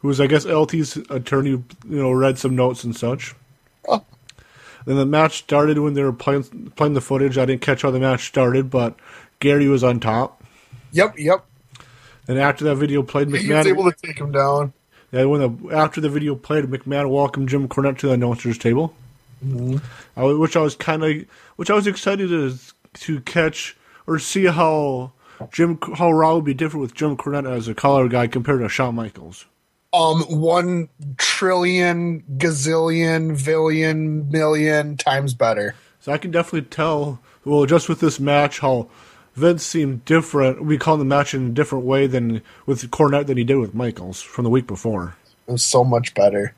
[0.00, 3.34] who was I guess LT's attorney, you know, read some notes and such.
[3.88, 4.04] Oh.
[4.84, 7.38] Then the match started when they were playing playing the footage.
[7.38, 8.96] I didn't catch how the match started, but
[9.40, 10.42] Gary was on top.
[10.92, 11.44] yep, yep.
[12.28, 14.72] And after that video played, He was able to take him down.
[15.12, 18.94] yeah, when the after the video played, McMahon welcomed Jim Cornette to the announcers table,
[20.16, 21.24] I, which I was kind of,
[21.56, 22.56] which I was excited to
[22.94, 23.76] to catch
[24.06, 25.12] or see how
[25.50, 28.68] Jim how Raw would be different with Jim Cornette as a color guy compared to
[28.68, 29.46] Shawn Michaels.
[29.94, 35.74] Um, one trillion, gazillion, billion, million times better.
[36.00, 38.88] So I can definitely tell, well, just with this match, how
[39.34, 40.64] Vince seemed different.
[40.64, 43.74] We call the match in a different way than with Cornette than he did with
[43.74, 45.16] Michaels from the week before.
[45.46, 46.54] It was so much better.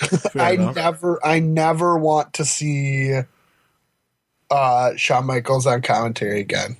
[0.38, 0.76] I enough.
[0.76, 3.20] never, I never want to see
[4.50, 6.76] uh Shawn Michaels on commentary again.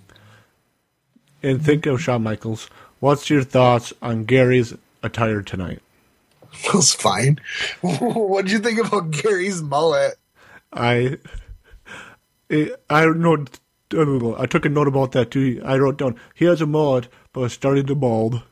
[1.43, 2.69] And think of Shawn Michaels.
[3.01, 5.81] What's your thoughts on Gary's attire tonight?
[6.65, 7.41] It was fine.
[7.81, 10.17] what did you think about Gary's mullet?
[10.73, 11.19] I,
[12.49, 13.47] it, I know.
[14.39, 15.61] I took a note about that too.
[15.65, 18.43] I wrote down he has a mullet, but it's starting to bald.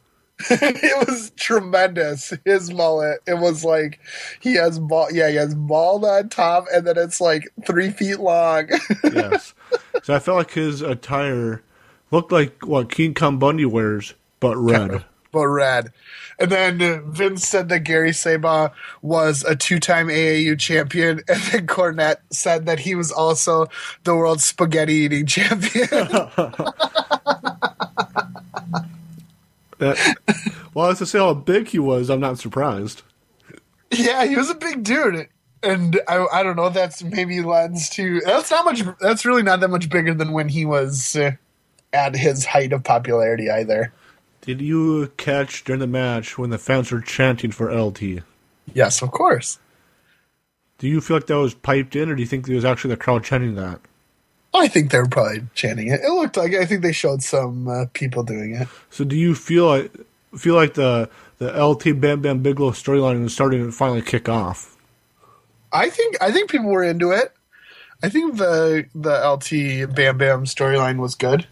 [0.50, 2.32] it was tremendous.
[2.44, 3.20] His mullet.
[3.26, 3.98] It was like
[4.40, 5.12] he has bald.
[5.12, 8.68] Yeah, he has bald on top, and then it's like three feet long.
[9.12, 9.54] Yes.
[10.02, 11.62] so I felt like his attire
[12.10, 15.04] looked like what King Kong Bundy wears, but red.
[15.32, 15.92] but red.
[16.38, 18.70] And then Vince said that Gary Sabaugh
[19.02, 23.66] was a two-time AAU champion, and then Cornette said that he was also
[24.04, 25.88] the world spaghetti eating champion.
[29.78, 30.16] That,
[30.74, 33.02] well, as to say how big he was, I'm not surprised.
[33.90, 35.28] yeah, he was a big dude.
[35.62, 36.68] And I, I don't know.
[36.68, 38.20] That's maybe lends to.
[38.20, 38.82] That's not much.
[39.00, 41.32] That's really not that much bigger than when he was uh,
[41.92, 43.92] at his height of popularity either.
[44.42, 48.22] Did you catch during the match when the fans were chanting for LT?
[48.72, 49.58] Yes, of course.
[50.78, 52.90] Do you feel like that was piped in, or do you think it was actually
[52.90, 53.80] the crowd chanting that?
[54.54, 56.00] I think they were probably chanting it.
[56.00, 58.68] It looked like I think they showed some uh, people doing it.
[58.90, 59.92] So do you feel like
[60.36, 61.08] feel like the
[61.38, 64.76] the LT Bam Bam Bigelow storyline is starting to finally kick off?
[65.72, 67.32] I think I think people were into it.
[68.02, 71.46] I think the the LT Bam Bam storyline was good.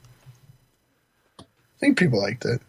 [1.38, 2.60] I think people liked it.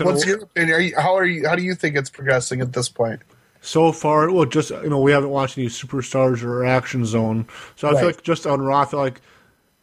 [0.00, 0.76] What's your opinion?
[0.76, 1.46] Are you, how are you?
[1.46, 3.20] How do you think it's progressing at this point?
[3.64, 4.30] So far?
[4.30, 7.46] Well, just you know, we haven't watched any superstars or Action Zone,
[7.76, 7.98] so I Right.
[8.00, 9.20] feel like just on Raw, I feel like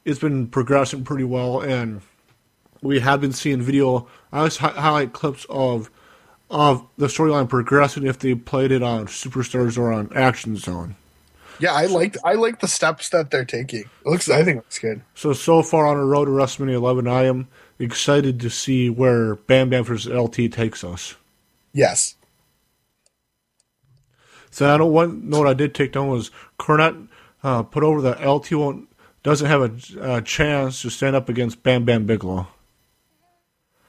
[0.06, 2.02] it's been progressing pretty well, and
[2.82, 4.08] we have been seeing video.
[4.32, 5.90] I always hi- highlight clips of
[6.50, 10.96] of the storyline progressing if they played it on superstars or on Action Zone.
[11.60, 13.82] Yeah, I liked I like the steps that they're taking.
[13.82, 15.02] It looks I think it looks good.
[15.16, 17.48] So so far on the road to WrestleMania 11, I am
[17.80, 21.16] excited to see where Bam Bam versus LT takes us.
[21.74, 22.16] Yes.
[24.52, 27.08] So I know one note I did take down was Cornette
[27.44, 28.88] uh, put over the LT won't
[29.24, 32.48] doesn't have a, a chance to stand up against Bam Bam Bigelow.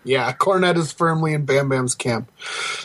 [0.04, 2.30] Yeah, Cornette is firmly in Bam Bam's camp.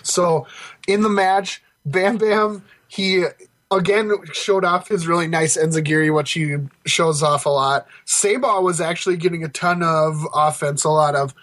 [0.04, 0.48] So
[0.88, 3.26] in the match, Bam Bam, he
[3.72, 7.88] again showed off his really nice enzuigiri, which he shows off a lot.
[8.06, 11.34] Sabaugh was actually getting a ton of offense, a lot of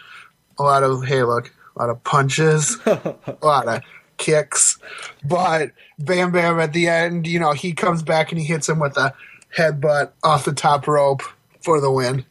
[0.59, 3.83] a lot of hey look, a lot of punches, a lot of
[4.17, 4.79] kicks.
[5.25, 8.79] But Bam Bam at the end, you know, he comes back and he hits him
[8.81, 9.15] with a
[9.57, 11.23] headbutt off the top rope
[11.63, 12.25] for the win.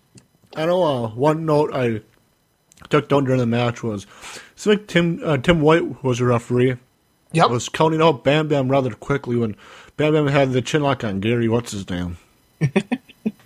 [0.56, 2.02] I know uh, one note I
[2.90, 4.06] took down during the match was
[4.54, 6.78] it's like Tim uh, Tim White was a referee.
[7.32, 7.50] Yep.
[7.50, 9.56] Was counting out Bam Bam rather quickly when
[9.98, 11.48] Bam Bam had the chin lock on Gary.
[11.48, 12.18] What's his name?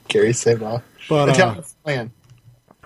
[0.07, 0.81] Gary Sabaugh.
[1.07, 2.11] But uh, plan.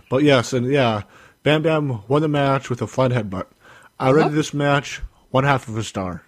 [0.10, 1.04] but yes, and yeah,
[1.44, 3.48] Bam Bam won the match with a flat headbutt.
[4.00, 4.14] I Uh-huh.
[4.14, 6.24] rated this match one half of a star.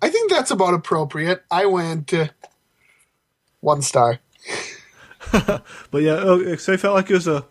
[0.00, 1.42] I think that's about appropriate.
[1.50, 2.28] I went uh,
[3.60, 4.20] one star.
[5.90, 7.44] But yeah, uh, so I felt like it was a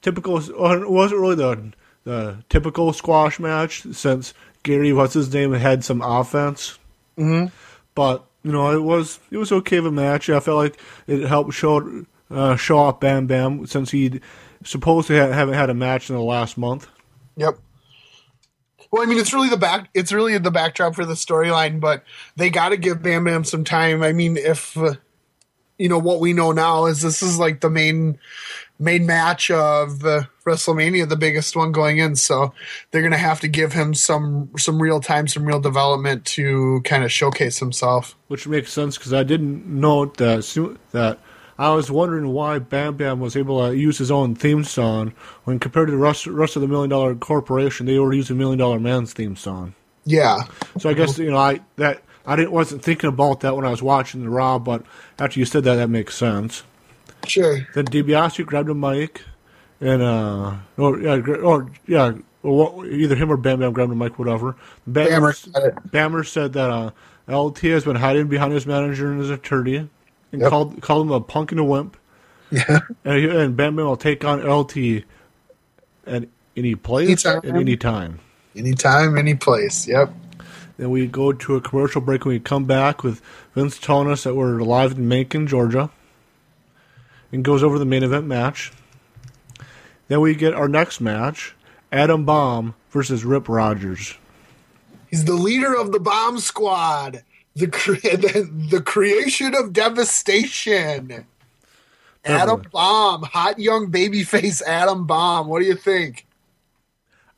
[0.00, 0.40] typical.
[0.52, 1.72] Or it wasn't really the
[2.04, 4.32] the typical squash match since
[4.62, 6.78] Gary, what's his name, had some offense.
[7.18, 7.52] Mm-hmm.
[7.94, 10.30] But you know, it was it was okay of a match.
[10.30, 14.20] I felt like it helped show uh, show off Bam Bam since he
[14.64, 16.88] supposed to ha- haven't had a match in the last month.
[17.36, 17.58] Yep.
[18.90, 19.88] Well, I mean, it's really the back.
[19.94, 22.04] It's really the backdrop for the storyline, but
[22.36, 24.02] they got to give Bam Bam some time.
[24.02, 24.94] I mean, if uh,
[25.78, 28.18] you know what we know now is this is like the main
[28.78, 32.16] main match of uh, WrestleMania, the biggest one going in.
[32.16, 32.52] So
[32.90, 37.04] they're gonna have to give him some some real time, some real development to kind
[37.04, 38.16] of showcase himself.
[38.28, 40.44] which makes sense because I didn't note that
[40.92, 41.18] that
[41.58, 45.14] I was wondering why Bam Bam was able to use his own theme song
[45.44, 48.58] when compared to the rest, rest of the Million Dollar Corporation, they were using Million
[48.58, 49.74] Dollar Man's theme song.
[50.04, 50.44] Yeah,
[50.78, 53.70] So I guess you know I that I didn't wasn't thinking about that when I
[53.70, 54.84] was watching the Raw, but
[55.18, 56.62] after you said that, that makes sense.
[57.26, 57.66] sure.
[57.74, 59.22] Then DiBiase grabbed a mic,
[59.80, 62.12] and uh, or yeah, or yeah,
[62.44, 64.54] or what, either him or Bam Bam grabbed a mic, whatever.
[64.86, 65.90] Bam Bammer.
[65.90, 66.90] Bammer said that uh,
[67.28, 69.88] LT has been hiding behind his manager and his attorney,
[70.32, 70.50] and Yep.
[70.50, 71.96] called called him a punk and a wimp.
[72.50, 72.80] Yeah.
[73.04, 75.04] And, he, and Bam will take on LT
[76.06, 77.50] at any place Anytime.
[77.50, 78.20] at any time.
[78.54, 79.86] Anytime, any place.
[79.88, 80.12] Yep.
[80.78, 83.20] Then we go to a commercial break and we come back with
[83.54, 85.90] Vince telling us that we're live in Macon, Georgia.
[87.32, 88.72] And goes over the main event match.
[90.08, 91.54] Then we get our next match
[91.90, 94.16] Adam Bomb versus Rip Rogers.
[95.10, 97.22] He's the leader of the bomb squad.
[97.56, 101.26] The cre- the, the creation of devastation.
[102.24, 102.70] Adam Definitely.
[102.72, 105.48] Bomb, hot young babyface Adam Bomb.
[105.48, 106.26] What do you think?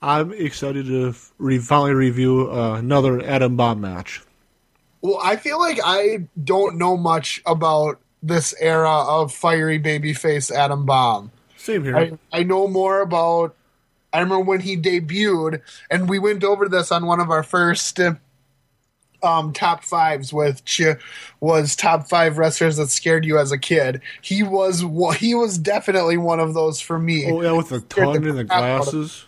[0.00, 4.22] I'm excited to re- finally review uh, another Adam Bomb match.
[5.00, 10.86] Well, I feel like I don't know much about this era of fiery babyface Adam
[10.86, 11.30] Bomb.
[11.56, 11.96] Same here.
[11.96, 13.54] I, I know more about.
[14.12, 18.00] I remember when he debuted, and we went over this on one of our first
[18.00, 18.14] uh,
[19.22, 20.80] um, top fives, which
[21.40, 24.00] was top five wrestlers that scared you as a kid.
[24.22, 24.84] He was
[25.18, 27.30] he was definitely one of those for me.
[27.30, 29.24] oh yeah, with the tongue and the out of- glasses.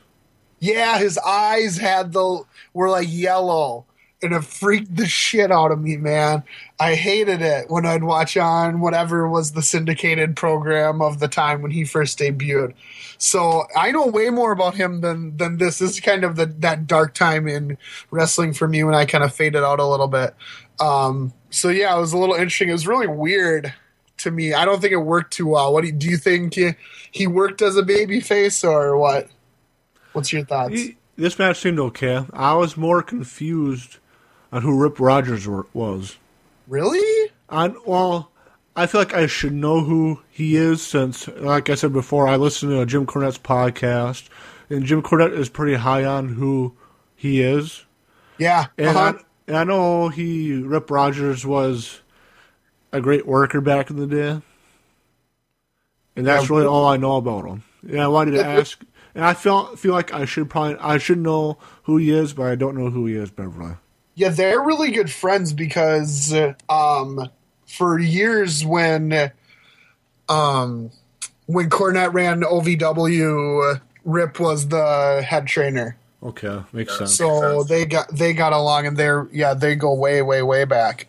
[0.62, 2.42] Yeah, his eyes had the
[2.74, 3.86] were like yellow,
[4.22, 6.42] and it freaked the shit out of me, man.
[6.78, 11.62] I hated it when I'd watch on whatever was the syndicated program of the time
[11.62, 12.74] when he first debuted.
[13.18, 15.78] So I know way more about him than than this.
[15.78, 17.78] This is kind of the that dark time in
[18.10, 20.34] wrestling for me when I kind of faded out a little bit.
[20.78, 22.68] Um, so yeah, it was a little interesting.
[22.68, 23.72] It was really weird
[24.18, 24.54] to me.
[24.54, 25.72] I don't think it worked too well.
[25.72, 26.72] What do you, do you think he,
[27.10, 29.28] he worked as a baby face or what?
[30.12, 30.74] What's your thoughts?
[30.74, 32.24] He- this match seemed okay.
[32.32, 33.98] I was more confused
[34.52, 36.16] on who Rip Rogers were, was.
[36.68, 37.30] Really?
[37.48, 38.30] I well,
[38.76, 42.36] I feel like I should know who he is since, like I said before, I
[42.36, 44.28] listened to Jim Cornette's podcast,
[44.68, 46.74] and Jim Cornette is pretty high on who
[47.16, 47.84] he is.
[48.38, 48.66] Yeah.
[48.78, 49.18] And, uh-huh.
[49.18, 52.00] I, and I know he Rip Rogers was
[52.92, 54.40] a great worker back in the day,
[56.16, 56.56] and that's Yeah.
[56.56, 57.62] really all I know about him.
[57.88, 58.80] And I wanted to ask,
[59.14, 62.44] and I feel feel like I should probably I should know who he is, but
[62.46, 63.74] I don't know who he is, Beverly.
[64.20, 66.34] Yeah, they're really good friends because
[66.68, 67.30] um,
[67.66, 69.32] for years when
[70.28, 70.90] um,
[71.46, 75.96] when Cornette ran OVW, uh, Rip was the head trainer.
[76.22, 77.16] Okay, makes sense.
[77.16, 81.06] So they got they got along, and they're yeah they go way way way back.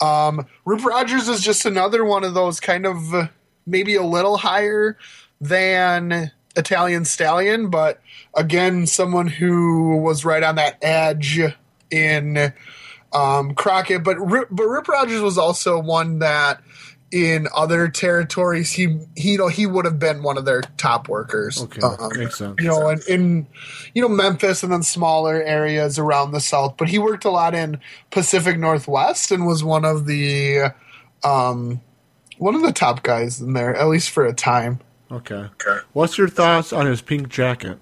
[0.00, 3.28] Um, Rip Rogers is just another one of those kind of
[3.66, 4.96] maybe a little higher
[5.42, 8.00] than Italian Stallion, but
[8.34, 11.38] again, someone who was right on that edge
[11.90, 12.52] in
[13.12, 14.02] um, Crockett.
[14.04, 16.62] But Rip, but Rip Rogers was also one that
[17.12, 21.08] in other territories he he you know he would have been one of their top
[21.08, 21.62] workers.
[21.62, 22.56] Okay, Um, makes sense.
[22.60, 23.46] you know, in, in
[23.94, 26.76] you know Memphis and then smaller areas around the South.
[26.76, 27.78] But he worked a lot in
[28.10, 30.72] Pacific Northwest and was one of the
[31.22, 31.80] um,
[32.38, 34.80] one of the top guys in there, at least for a time.
[35.10, 35.34] Okay.
[35.34, 35.78] okay.
[35.92, 37.78] What's your thoughts on his pink jacket?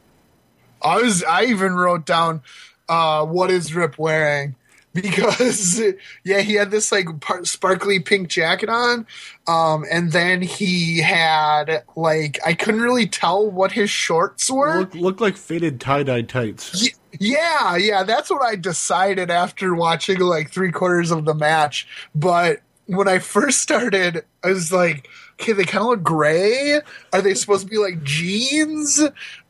[0.82, 2.42] I was I even wrote down
[2.88, 4.56] uh, what is Rip wearing
[4.94, 5.82] because
[6.22, 9.04] yeah he had this like par- sparkly pink jacket on
[9.48, 14.80] um, and then he had like I couldn't really tell what his shorts were.
[14.80, 16.90] Look, look like faded tie dye tights.
[17.20, 21.86] Yeah, yeah, that's what I decided after watching like three quarters of the match.
[22.14, 26.80] But when I first started, I was like, okay, they kind of look gray.
[27.12, 29.00] Are they supposed to be like jeans?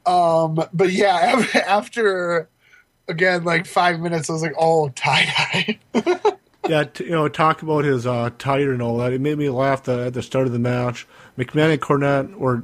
[0.06, 2.48] Um, but yeah, after
[3.08, 6.32] again like five minutes, I was like, oh, tie dye.
[6.66, 9.12] Yeah, t- you know, talk about his uh, tire and all that.
[9.12, 11.06] It made me laugh the, at the start of the match.
[11.36, 12.62] McMahon and Cornette were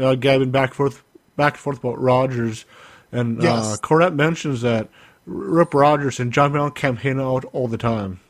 [0.00, 1.02] uh, gabbing back and forth,
[1.34, 2.64] back and forth about Rogers,
[3.10, 4.88] and uh, Cornette mentions that
[5.26, 8.20] Rip Rogers and John Mellencamp hang out all the time.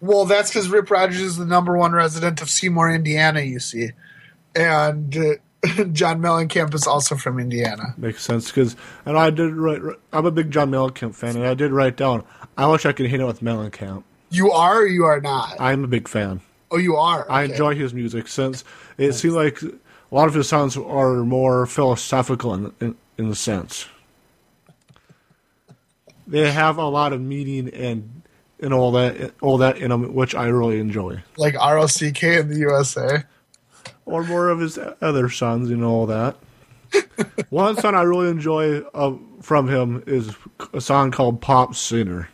[0.00, 3.40] well, that's because Rip Rogers is the number one resident of Seymour, Indiana.
[3.40, 3.90] You see,
[4.54, 5.40] and.
[5.92, 7.94] John Mellencamp is also from Indiana.
[7.96, 9.82] Makes sense because, and I did write.
[10.12, 12.24] I'm a big John Mellencamp fan, and I did write down.
[12.56, 14.04] I wish I could hang out with Mellencamp.
[14.30, 15.56] You are or you are not?
[15.58, 16.40] I'm a big fan.
[16.70, 17.28] Oh, you are.
[17.30, 18.62] I enjoy his music since
[18.98, 23.34] it seems like a lot of his songs are more philosophical in, in, in a
[23.34, 23.86] sense.
[26.26, 28.22] They have a lot of meaning and
[28.60, 31.22] and all that all that in them, which I really enjoy.
[31.36, 33.24] like ROCK in the USA.
[34.06, 36.36] Or more of his other songs and all that.
[37.50, 40.34] One song I really enjoy uh, from him is
[40.72, 42.28] a song called "Pop Singer."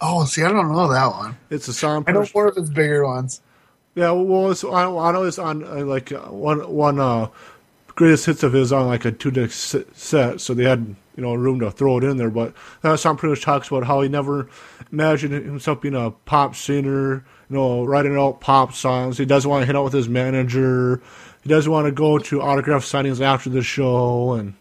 [0.00, 1.38] Oh, see, I don't know that one.
[1.48, 2.04] It's a song.
[2.08, 3.40] I know more of his bigger ones.
[3.94, 7.28] Yeah, well, it's, I, I know it's on uh, like uh, one one uh,
[7.88, 11.34] greatest hits of his on like a two disc set, so they had you know
[11.34, 12.30] room to throw it in there.
[12.30, 14.48] But that song pretty much talks about how he never
[14.90, 19.18] imagined himself being a pop singer, you know, writing out pop songs.
[19.18, 21.02] He doesn't want to hit out with his manager.
[21.42, 24.54] He doesn't want to go to autograph signings after the show and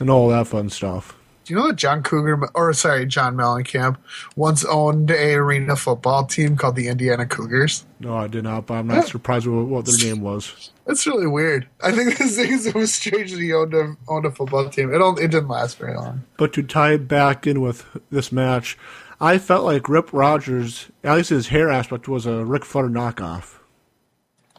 [0.00, 1.16] and all that fun stuff.
[1.44, 3.98] Do you know that John Cougar, or sorry, John Mellencamp,
[4.34, 7.84] once owned a arena football team called the Indiana Cougars?
[8.00, 10.72] No, I did not, but I'm not surprised with what their name was.
[10.86, 11.68] That's really weird.
[11.82, 14.92] I think this is it was strange that he owned a owned a football team.
[14.92, 16.24] It don't, it didn't last very long.
[16.36, 18.76] But to tie it back in with this match,
[19.24, 23.54] I felt like Rip Rogers, at least his hair aspect, was a Ric Flair knockoff.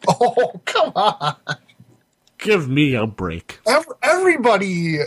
[0.08, 1.36] Oh come on!
[2.39, 3.60] Give me a break.
[4.01, 5.01] Everybody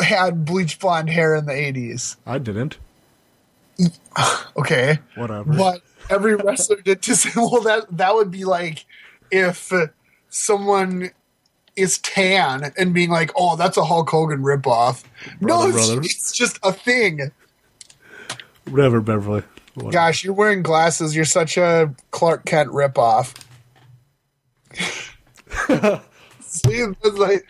[0.00, 2.16] had bleach blonde hair in the eighties.
[2.26, 2.78] I didn't.
[4.54, 5.54] Okay, Whatever.
[5.54, 8.84] but every wrestler did to say, well, that that would be like
[9.30, 9.72] if
[10.28, 11.10] someone
[11.74, 15.04] is tan and being like, oh, that's a Hulk Hogan ripoff.
[15.40, 17.30] no, it's, it's just a thing.
[18.68, 19.42] Whatever, Beverly.
[19.74, 19.92] Whatever.
[19.92, 21.16] Gosh, you're wearing glasses.
[21.16, 23.34] You're such a Clark Kent ripoff.
[26.40, 27.46] See, it's like,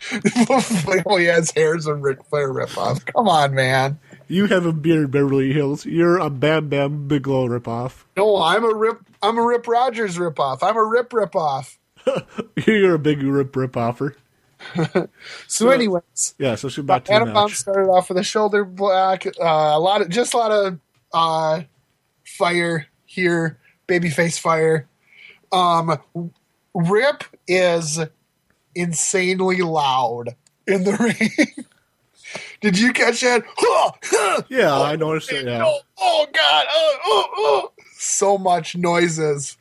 [1.07, 3.05] oh, he has hairs and Ric Flair ripoff.
[3.07, 3.98] Come on, man.
[4.29, 5.85] You have a beard, Beverly Hills.
[5.85, 8.05] You're a Bam Bam Bigelow ripoff.
[8.16, 9.01] No, I'm a Rip.
[9.20, 10.59] I'm a Rip Rogers ripoff.
[10.62, 11.79] I'm a Rip ripoff.
[12.66, 14.14] You're a big Rip ripoffer.
[15.48, 19.27] So, anyways, Yeah, so she back to Adam Bomb started off with a shoulder block,
[19.27, 20.79] uh, a lot of just a lot of
[21.12, 21.62] uh,
[22.25, 24.88] fire here, babyface fire.
[25.51, 25.98] Um,
[26.75, 28.01] Rip is
[28.75, 31.66] insanely loud in the ring.
[32.61, 33.42] Did you catch that?
[34.48, 35.46] Yeah, I noticed it.
[35.46, 35.62] Yeah.
[35.64, 36.66] Oh, oh God!
[36.70, 37.72] Oh, oh, oh.
[37.98, 39.57] So much noises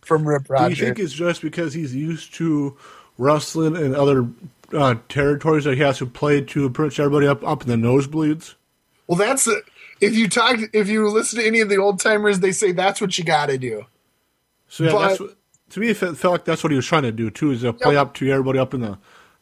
[0.00, 2.76] from Rip Do you think it's just because he's used to
[3.18, 4.26] wrestling in other
[4.72, 8.54] uh, territories that he has to play to much everybody up up in the nosebleeds?
[9.06, 9.64] Well, that's it.
[10.00, 13.00] If you talk, if you listen to any of the old timers, they say that's
[13.00, 13.84] what you got to do.
[14.68, 15.36] So yeah, But- that's what,
[15.70, 17.72] to me it felt, like that's what he was trying to do too, is to
[17.72, 18.98] play up to everybody up in the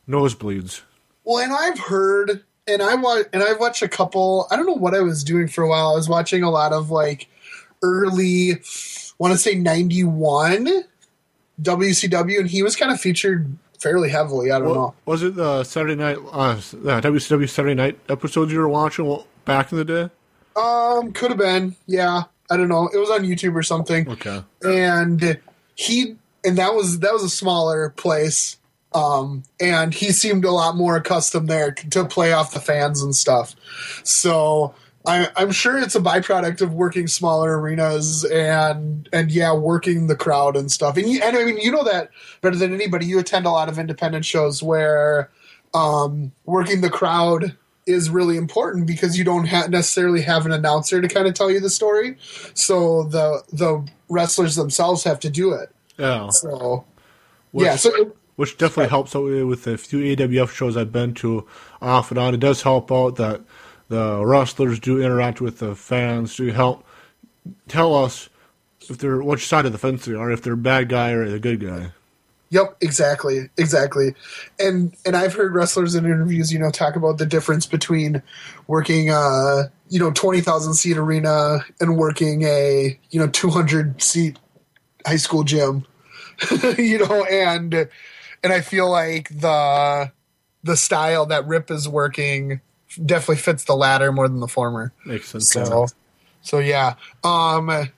[0.09, 0.83] nosebleeds.
[1.25, 4.47] Well, and I've heard, and I watch, and I've watched a couple.
[4.51, 5.93] I don't know what I was doing for a while.
[5.93, 7.29] I was watching a lot of like
[7.83, 8.61] early,
[9.19, 10.85] want to say ninety one
[11.61, 14.51] WCW, and he was kind of featured fairly heavily.
[14.51, 14.95] I don't know.
[15.07, 19.73] Was it the Saturday night, uh, the WCW Saturday night episodes you were watching back
[19.73, 20.11] in the day?
[20.59, 21.77] Um, could have been.
[21.87, 22.89] Yeah, I don't know.
[22.93, 24.09] It was on YouTube or something.
[24.09, 24.43] Okay.
[24.65, 25.39] and
[25.75, 28.57] he and that was that was a smaller place
[28.95, 33.15] Um, and he seemed a lot more accustomed there to play off the fans and
[33.15, 33.55] stuff.
[34.03, 34.75] So
[35.07, 40.17] I, I'm sure it's a byproduct of working smaller arenas and and yeah, working the
[40.17, 40.97] crowd and stuff.
[40.97, 43.07] And, you, and I mean, you know that better than anybody.
[43.07, 45.31] You attend a lot of independent shows where
[45.75, 47.57] um, working the crowd
[47.89, 51.51] is really important because you don't ha- necessarily have an announcer to kind of tell
[51.51, 52.17] you the story.
[52.55, 55.71] So the the wrestlers themselves have to do it.
[55.99, 56.31] Yeah.
[56.31, 56.85] So
[57.53, 61.15] Which, yeah, so it, which definitely helps out with the few AWF shows I've been
[61.15, 61.47] to
[61.83, 62.35] off and on.
[62.35, 63.41] It does help out that
[63.89, 66.85] the wrestlers do interact with the fans to help
[67.67, 68.29] tell us
[68.89, 71.23] if they're which side of the fence they are, if they're a bad guy or
[71.23, 71.93] a good guy.
[72.51, 74.15] Yep, exactly, exactly.
[74.59, 78.23] And and I've heard wrestlers in interviews, you know, talk about the difference between
[78.67, 84.39] working uh, you know, 20,000 seat arena and working a, you know, 200 seat
[85.07, 85.87] high school gym.
[86.79, 87.75] you know, and
[88.45, 90.13] and I feel like the
[90.63, 92.61] the style that Rip is working
[93.05, 94.93] definitely fits the latter more than the former.
[95.05, 95.51] Makes sense.
[95.51, 95.87] So,
[96.43, 96.95] so yeah.
[97.25, 97.91] Um,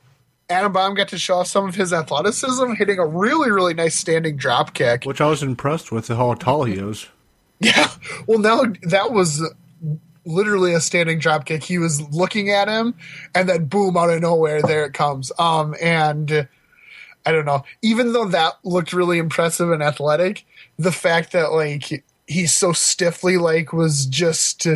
[0.51, 3.95] Adam Bomb got to show off some of his athleticism, hitting a really, really nice
[3.95, 5.05] standing drop kick.
[5.05, 7.07] Which I was impressed with how tall he is.
[7.61, 7.91] Yeah.
[8.27, 9.43] Well, now that was
[10.25, 11.63] literally a standing drop kick.
[11.63, 12.95] He was looking at him,
[13.35, 15.31] and then boom, out of nowhere, there it comes.
[15.39, 16.49] Um, and
[17.27, 17.65] I don't know.
[17.83, 20.45] Even though that looked really impressive and athletic,
[20.79, 24.67] the fact that like he's so stiffly like was just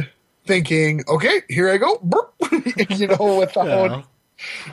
[0.46, 2.00] thinking, okay, here I go,
[2.90, 4.02] you know, without Yeah.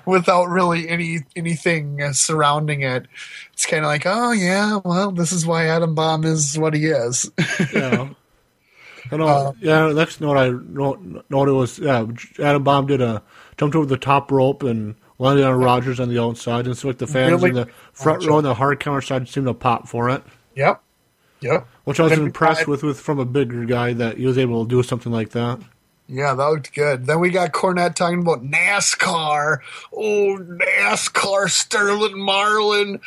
[0.06, 3.08] Without really any anything surrounding it.
[3.54, 6.88] It's kind of like, oh yeah, well, this is why Adam Bomb is what he
[6.88, 7.30] is.
[7.74, 8.10] Yeah.
[9.12, 9.28] I know.
[9.28, 11.00] Um, yeah, next note I note,
[11.30, 12.06] noted was yeah,
[12.40, 13.22] Adam Bomb did a
[13.58, 16.98] jumped over the top rope and landed on Rogers on the outside, and so like
[16.98, 17.50] the fans Really?
[17.50, 20.24] in the front row and the hard camera side seemed to pop for it,
[20.56, 20.82] yep,
[21.42, 21.68] yep.
[21.84, 24.70] which I was impressed with with from a bigger guy that he was able to
[24.70, 25.60] do something like that.
[26.12, 27.06] Yeah, that looked good.
[27.06, 29.60] Then we got Cornette talking about NASCAR.
[29.94, 33.00] Oh, NASCAR, Sterling Marlin,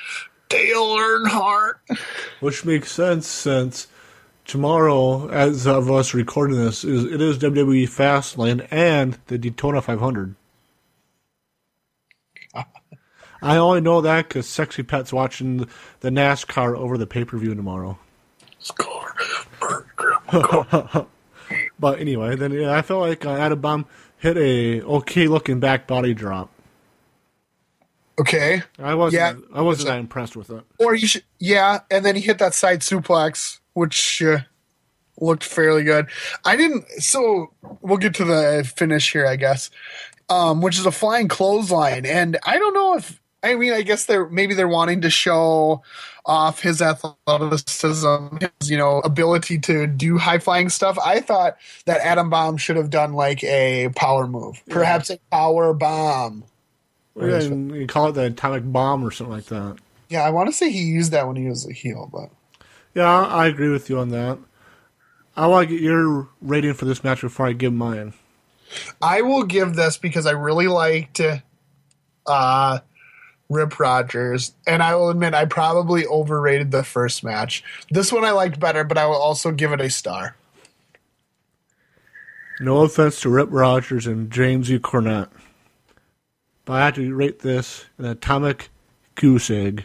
[0.48, 1.74] Dale Earnhardt.
[2.40, 3.88] Which makes sense since
[4.46, 10.34] tomorrow, as of us recording this, is it is WWE Fastlane and the Daytona 500.
[13.42, 15.68] I only know that because Sexy Pet's watching
[16.00, 17.98] the NASCAR over the pay per view tomorrow.
[18.60, 19.14] Score.
[21.84, 23.84] But anyway, then yeah, I felt like uh, Adam Bomb
[24.16, 26.48] hit a okay looking back body drop.
[28.18, 28.62] Okay.
[28.78, 29.34] I wasn't Yeah.
[29.54, 30.64] I wasn't that impressed with it.
[30.78, 34.38] Or you should, yeah, and then he hit that side suplex, which uh,
[35.20, 36.06] looked fairly good.
[36.42, 39.68] I didn't, so we'll get to the finish here, I guess,
[40.30, 42.06] um, which is a flying clothesline.
[42.06, 45.82] And I don't know if, I mean, I guess they're maybe they're wanting to show
[46.26, 50.98] off his athleticism, his, you know, ability to do high flying stuff.
[51.04, 51.56] I thought
[51.86, 56.44] that Adam Bomb should have done like a power move, perhaps a power bomb.
[57.16, 59.76] Yeah, you call it the atomic bomb or something like that.
[60.08, 62.30] Yeah, I want to say he used that when he was a heel, but.
[62.94, 64.38] Yeah, I agree with you on that.
[65.36, 68.14] I want to get your rating for this match before I give mine.
[69.02, 71.20] I will give this because I really liked
[72.26, 72.78] uh,
[73.48, 77.62] Rip Rogers, and I will admit I probably overrated the first match.
[77.90, 80.36] This one I liked better, but I will also give it a star.
[82.60, 84.78] No offense to Rip Rogers and James E.
[84.78, 85.30] Cornette,
[86.64, 88.70] but I have to rate this an atomic
[89.16, 89.84] goose egg.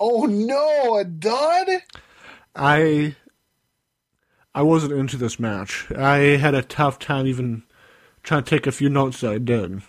[0.00, 1.68] Oh no, a dud!
[2.54, 3.16] I
[4.54, 5.90] I wasn't into this match.
[5.92, 7.62] I had a tough time even
[8.22, 9.82] trying to take a few notes that I did.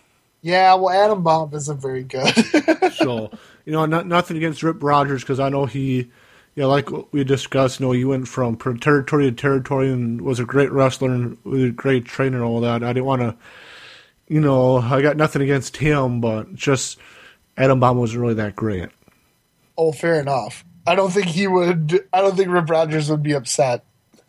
[0.48, 2.34] Yeah, well, Adam Bomb isn't very good.
[2.94, 3.30] So
[3.66, 6.10] you know, not, nothing against Rip Rogers because I know he,
[6.56, 7.80] yeah, like what we discussed.
[7.80, 11.64] You know, he went from territory to territory and was a great wrestler and was
[11.64, 12.82] a great trainer and all that.
[12.84, 13.36] I didn't want to,
[14.30, 16.98] you know, I got nothing against him, but just
[17.58, 18.90] Adam Bomb wasn't really that great.
[19.78, 20.64] oh, fair enough.
[20.88, 22.08] I don't think he would.
[22.14, 23.84] I don't think Rip Rogers would be upset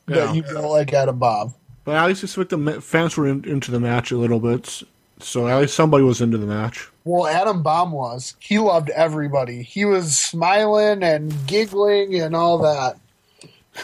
[0.09, 0.27] Yeah.
[0.27, 1.55] that you don't like Adam Bomb.
[1.85, 4.83] But at least it's like the fans were in, into the match a little bit,
[5.21, 6.89] so at least somebody was into the match.
[7.05, 8.35] Well, Adam Bomb was.
[8.39, 9.63] He loved everybody.
[9.63, 12.99] He was smiling and giggling and all that.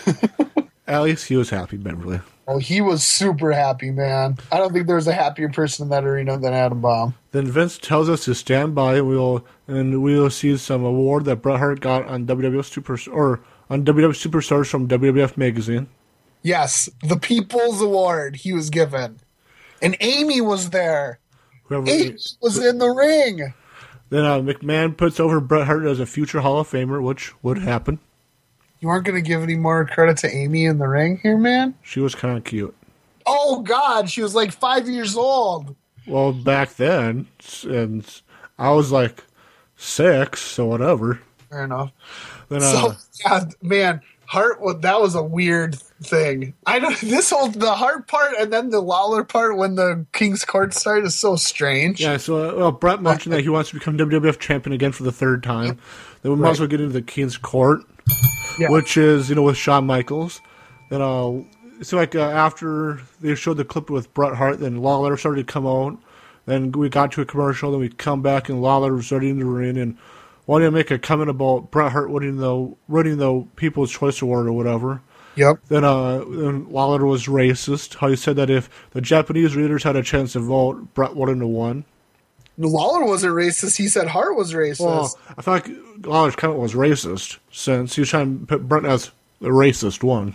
[0.87, 2.21] At least he was happy, Beverly.
[2.47, 4.37] Oh, he was super happy, man.
[4.53, 7.15] I don't think there's a happier person in that arena than Adam Bomb.
[7.33, 8.97] Then Vince tells us to stand by.
[8.97, 13.41] and We'll and we'll see some award that Bret Hart got on WWF Super or
[13.71, 15.89] on WWF Superstars from WWF Magazine.
[16.43, 19.21] Yes, the People's Award he was given.
[19.81, 21.19] And Amy was there.
[21.65, 23.53] Whoever, Amy was in the ring.
[24.11, 27.59] then uh, McMahon puts over Bret Hart as a future Hall of Famer, which would
[27.59, 27.99] happen.
[28.81, 31.75] You aren't going to give any more credit to Amy in the ring here, man?
[31.83, 32.77] She was kind of cute.
[33.25, 34.11] Oh, God.
[34.11, 35.75] She was like five years old.
[36.07, 37.27] Well, back then,
[37.67, 38.05] and
[38.59, 39.25] I was like
[39.77, 41.19] six, so whatever.
[41.49, 41.93] Fair enough.
[42.51, 42.95] Then, uh, So,
[43.25, 44.01] yeah, man,
[44.35, 44.61] Hart.
[44.61, 46.55] Well, that was a weird thing.
[46.67, 50.45] I know this whole the Hart part and then the Lawler part when the King's
[50.45, 52.01] Court started is so strange.
[52.01, 55.05] yeah, so uh, well, Bret mentioned that he wants to become WWF champion again for
[55.05, 55.79] the third time.
[56.23, 57.81] Then we might as well get into the King's Court,
[58.59, 58.69] Yeah.
[58.71, 60.41] which is you know with Shawn Michaels.
[60.91, 61.43] Then uh,
[61.83, 65.53] so like uh, after they showed the clip with Bret Hart, then Lawler started to
[65.53, 65.97] come out.
[66.47, 67.71] Then we got to a commercial.
[67.71, 69.97] Then we come back and Lawler was starting to the ring and
[70.47, 74.47] wanted to make a comment about Bret Hart winning the winning the People's Choice Award
[74.47, 75.03] or whatever.
[75.37, 75.61] Yep.
[75.69, 77.97] Then, uh, then Lawler was racist.
[77.97, 81.41] How he said that if the Japanese readers had a chance to vote, Bret wouldn't
[81.41, 81.85] have won.
[82.57, 83.77] Lawler wasn't racist.
[83.77, 84.81] He said Hart was racist.
[84.81, 85.69] Well, I feel like
[86.03, 90.35] Lawler's comment was racist since he was trying to put Bret as the racist one.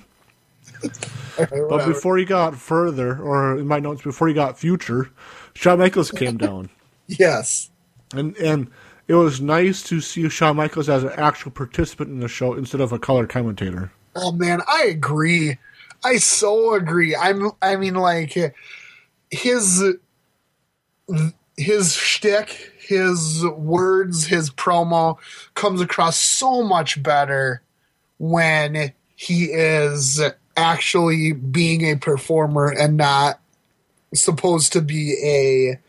[1.37, 5.09] But before he got further, or in my notes, before he got future,
[5.53, 6.69] Shawn Michaels came down,
[7.07, 7.69] yes.
[8.13, 8.69] and and
[9.09, 12.79] it was nice to see Shawn Michaels as an actual participant in the show instead
[12.79, 13.91] of a color commentator.
[14.15, 15.57] Oh man, I agree.
[16.03, 17.15] I so agree.
[17.15, 17.51] I'm.
[17.59, 18.37] I mean, like
[19.31, 19.83] his
[21.57, 25.17] his shtick, his words, his promo
[25.55, 27.63] comes across so much better
[28.19, 30.21] when he is
[30.55, 33.39] actually being a performer and not
[34.13, 35.79] supposed to be a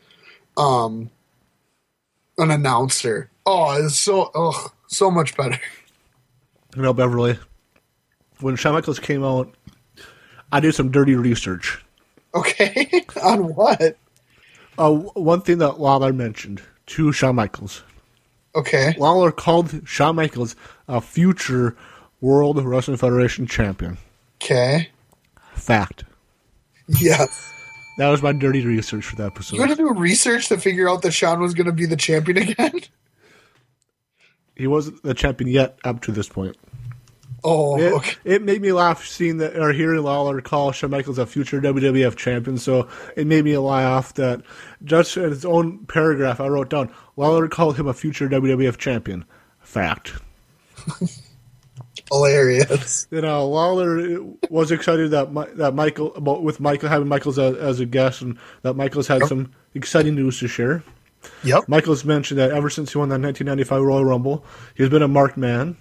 [0.60, 1.10] um
[2.40, 3.30] an announcer.
[3.46, 5.60] Oh, it's so ugh, so much better.
[6.76, 7.38] You know, Beverly,
[8.40, 9.52] when Shawn Michaels came out,
[10.52, 11.82] I did some dirty research.
[12.34, 13.96] Okay, on what?
[14.78, 17.82] Uh, one thing that Lawler mentioned to Shawn Michaels.
[18.54, 18.94] Okay.
[18.98, 20.56] Lawler called Shawn Michaels
[20.88, 21.76] a future
[22.20, 23.98] World Wrestling Federation champion.
[24.36, 24.88] Okay.
[25.54, 26.04] Fact.
[26.88, 27.26] Yeah.
[28.00, 29.56] That was my dirty research for that episode.
[29.56, 31.96] You had to do research to figure out that Shawn was going to be the
[31.98, 32.80] champion again.
[34.56, 36.56] He wasn't the champion yet up to this point.
[37.44, 38.16] Oh, It, okay.
[38.24, 42.16] it made me laugh seeing that or hearing Lawler call Shawn Michaels a future WWF
[42.16, 42.56] champion.
[42.56, 44.40] So it made me laugh that
[44.82, 49.26] just in its own paragraph I wrote down Lawler called him a future WWF champion.
[49.60, 50.14] Fact.
[52.10, 53.06] hilarious.
[53.10, 57.80] You know, Lawler was excited that that Michael about with Michael having Michaels as, as
[57.80, 60.82] a guest and that Michaels had some exciting news to share.
[61.44, 61.68] Yep.
[61.68, 64.44] Michaels mentioned that ever since he won that 1995 Royal Rumble,
[64.74, 65.76] he's been a marked man,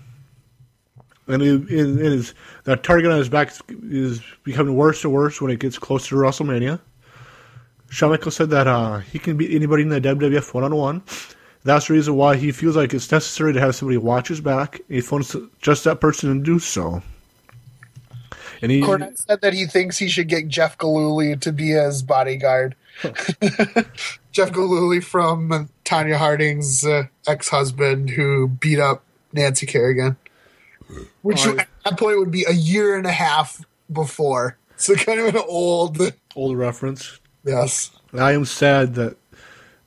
[1.27, 2.33] and he, his
[2.65, 3.53] that target on his back
[3.83, 6.79] is becoming worse and worse when it gets closer to WrestleMania.
[7.89, 11.03] Shawn Michaels said that uh, he can beat anybody in the WWF one on one.
[11.63, 14.81] That's the reason why he feels like it's necessary to have somebody watch his back.
[14.87, 17.01] He phones just that person to do so.
[18.61, 22.03] And he, Cornette said that he thinks he should get Jeff Gillooly to be his
[22.03, 22.75] bodyguard.
[24.31, 30.17] Jeff Gillooly from Tonya Harding's uh, ex-husband who beat up Nancy Kerrigan,
[31.21, 34.57] which at that point would be a year and a half before.
[34.75, 35.99] So kind of an old,
[36.35, 37.19] old reference.
[37.45, 37.91] yes.
[38.13, 39.17] I am sad that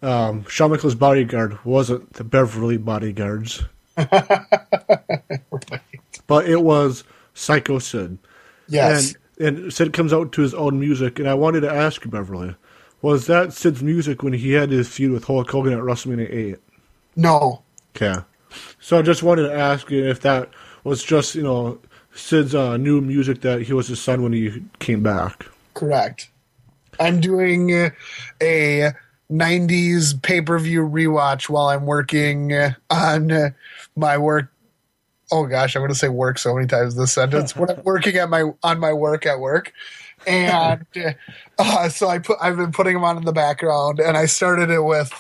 [0.02, 3.62] um, Shawn Michaels' bodyguard wasn't the Beverly bodyguards,
[3.94, 4.10] but
[6.46, 8.18] it was Psycho Sid.
[8.68, 9.14] Yes.
[9.38, 12.10] And, and Sid comes out to his own music, and I wanted to ask you,
[12.10, 12.54] Beverly,
[13.00, 16.56] was that Sid's music when he had his feud with Hulk Hogan at WrestleMania 8?
[17.16, 17.62] no.
[17.94, 18.16] Okay.
[18.80, 20.48] So I just wanted to ask you if that
[20.84, 21.78] was just, you know,
[22.14, 25.46] Sid's uh, new music that he was his son when he came back.
[25.74, 26.30] Correct.
[27.00, 27.90] I'm doing
[28.42, 28.92] a
[29.32, 32.52] 90s pay per view rewatch while I'm working
[32.90, 33.54] on
[33.96, 34.52] my work.
[35.30, 37.56] Oh gosh, I'm going to say work so many times this sentence.
[37.56, 39.72] when I'm working at my on my work at work,
[40.26, 40.86] and
[41.58, 44.70] uh, so I put I've been putting them on in the background, and I started
[44.70, 45.12] it with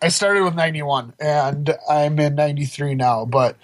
[0.00, 3.24] I started with 91, and I'm in 93 now.
[3.24, 3.56] But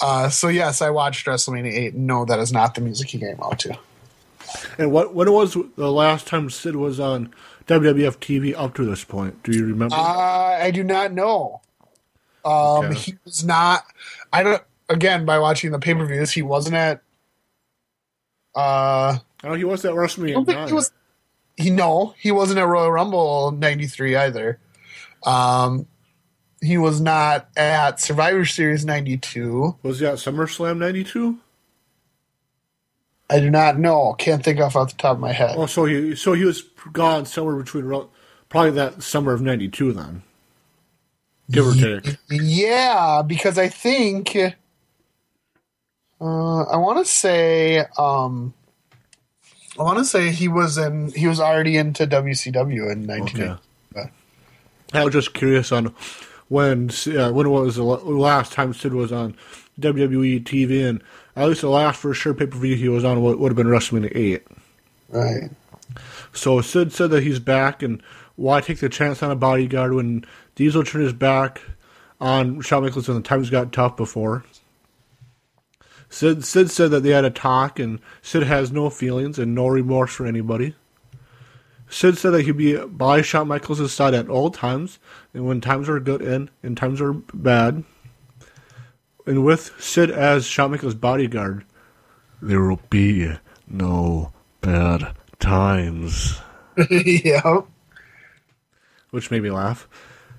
[0.00, 1.94] uh, so yes, I watched WrestleMania 8.
[1.94, 3.78] No, that is not the music he came out to.
[4.78, 7.32] And what when was the last time Sid was on
[7.66, 9.42] WWF TV up to this point?
[9.42, 9.94] Do you remember?
[9.94, 9.98] Uh,
[10.60, 11.60] I do not know.
[12.44, 12.94] Um, Okay.
[12.94, 13.84] He was not.
[14.32, 14.62] I don't.
[14.88, 17.02] Again, by watching the pay per views, he wasn't at.
[18.54, 20.68] Uh, oh, he was at I WrestleMania.
[20.68, 20.92] he was.
[21.56, 24.58] He no, he wasn't at Royal Rumble '93 either.
[25.24, 25.86] Um,
[26.60, 29.76] he was not at Survivor Series '92.
[29.82, 31.38] Was he at SummerSlam '92?
[33.32, 34.14] I do not know.
[34.18, 35.54] Can't think off off the top of my head.
[35.56, 36.62] Oh, so he so he was
[36.92, 37.88] gone somewhere between
[38.48, 40.22] probably that summer of '92 then,
[41.50, 42.18] give or take.
[42.30, 44.36] Yeah, because I think.
[46.20, 48.54] Uh, I want to say, um,
[49.76, 51.10] I want to say he was in.
[51.12, 53.58] He was already into WCW in 19.
[53.96, 54.10] Okay.
[54.94, 55.94] I was just curious on
[56.48, 59.34] when uh, when was the last time Sid was on
[59.80, 61.02] WWE TV, and
[61.36, 63.56] at least the last for sure pay per view he was on would, would have
[63.56, 64.46] been WrestleMania eight.
[65.08, 65.50] Right.
[66.32, 68.02] So Sid said that he's back, and
[68.36, 70.24] why take the chance on a bodyguard when
[70.54, 71.60] Diesel turned his back
[72.20, 74.44] on Shawn Michaels when the times got tough before?
[76.08, 79.66] Sid, Sid said that they had a talk, and Sid has no feelings and no
[79.66, 80.74] remorse for anybody.
[81.88, 84.98] Sid said that he'd be by Shawn Michaels' side at all times,
[85.34, 87.84] and when times are good and, and times are bad.
[89.26, 91.64] And with Sid as Shawn Michaels' bodyguard,
[92.40, 93.32] there will be
[93.68, 96.40] no bad times.
[96.90, 97.60] yeah.
[99.10, 99.88] Which made me laugh.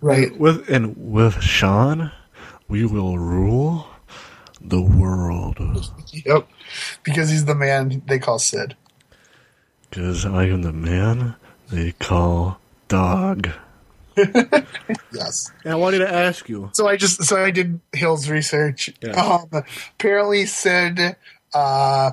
[0.01, 0.38] Right.
[0.38, 2.11] With and with Shawn,
[2.67, 3.88] we will rule
[4.59, 5.57] the world.
[6.25, 6.47] Yep.
[7.01, 8.75] Because he's the man they call Sid.
[9.89, 11.36] Because I am the man
[11.71, 13.49] they call dog.
[15.14, 15.51] Yes.
[15.64, 16.70] And I wanted to ask you.
[16.74, 18.89] So I just so I did Hill's research.
[19.01, 19.11] Yeah.
[19.11, 19.64] Um,
[19.99, 21.16] apparently, Sid
[21.53, 22.11] uh,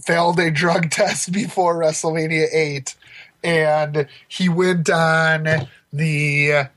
[0.00, 2.94] failed a drug test before WrestleMania eight,
[3.42, 6.68] and he went on the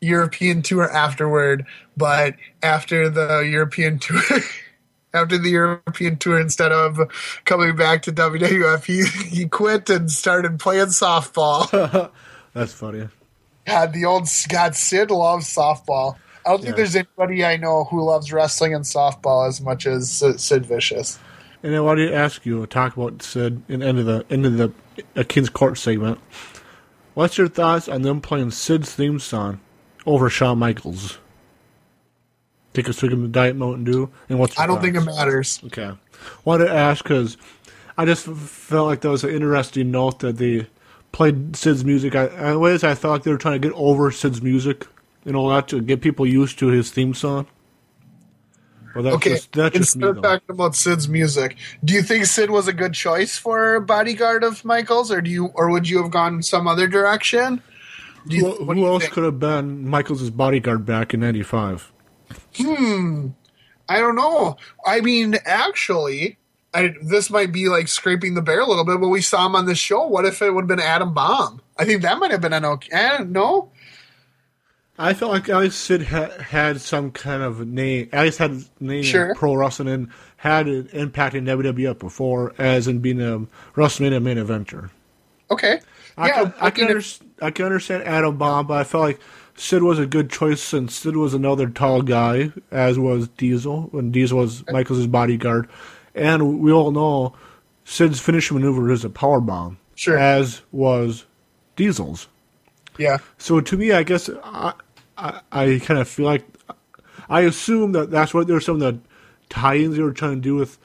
[0.00, 1.66] European tour afterward.
[1.96, 4.22] But after the European tour.
[5.14, 7.00] After the European tour, instead of
[7.46, 12.10] coming back to WWF, he, he quit and started playing softball.
[12.52, 13.08] That's funny.
[13.68, 16.16] God, the old God, Sid loves softball.
[16.46, 16.76] I don't think Yeah.
[16.76, 21.18] there's anybody I know who loves wrestling and softball as much as Sid, Vicious.
[21.62, 24.56] And I wanted to ask you, talk about Sid in end of the end of
[24.56, 24.72] the
[25.16, 26.18] uh, King's Court segment.
[27.14, 29.60] What's your thoughts on them playing Sid's theme song
[30.06, 31.18] over Shawn Michaels?
[32.74, 35.60] Take a swig of the Diet Mountain Dew, and what's I don't think it matters.
[35.66, 35.90] Okay.
[36.44, 37.36] Wanted to ask because
[37.96, 40.68] I just felt like that was an interesting note that they
[41.12, 42.14] played Sid's music.
[42.14, 44.86] I, in ways, I like they were trying to get over Sid's music
[45.24, 47.46] and all that to get people used to his theme song.
[48.94, 52.02] Well, that's Okay, just, that's just instead me, of talking about Sid's music, do you
[52.02, 55.88] think Sid was a good choice for bodyguard of Michaels, or do you, or would
[55.88, 57.62] you have gone some other direction?
[58.26, 59.12] Do you, Who, what do else think?
[59.12, 61.92] could have been Michaels' bodyguard back in '95?
[62.56, 63.28] Hmm,
[63.88, 64.56] I don't know.
[64.86, 66.38] I mean, actually,
[66.78, 69.54] I, this might be like scraping the bear a little bit, but we saw him
[69.56, 70.06] on the show.
[70.06, 71.60] What if it would have been Adam Bomb?
[71.78, 72.88] I think that might have been an okay.
[72.92, 73.70] eh, No,
[75.00, 78.08] I felt like least Sid ha- had some kind of name.
[78.12, 79.34] At least had a name Sure.
[79.34, 80.08] pro wrestling and
[80.38, 84.90] had an impact in WWF before, as in being a WrestleMania main eventer.
[85.50, 85.80] okay.
[86.16, 87.02] I yeah, can, I, can under,
[87.42, 89.20] I can understand Adam Bomb, but I felt like
[89.54, 94.10] Sid was a good choice since Sid was another tall guy, as was Diesel when
[94.10, 95.68] Diesel was Michaels' bodyguard,
[96.18, 97.34] and we all know
[97.84, 100.18] Sid's finishing maneuver is a power bomb, Sure.
[100.18, 101.24] as was
[101.76, 102.28] Diesel's.
[102.98, 104.72] yeah, So to me, I guess I,
[105.16, 106.44] I, I kind of feel like
[107.28, 108.98] I assume that that's what there's some of the
[109.48, 110.78] tie-ins they were trying to do with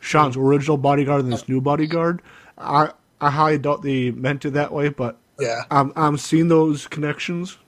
[0.00, 2.20] Shawn's original bodyguard and this new bodyguard.
[2.58, 5.62] I I highly doubt they meant it that way, but yeah.
[5.70, 7.58] I'm I'm seeing those connections.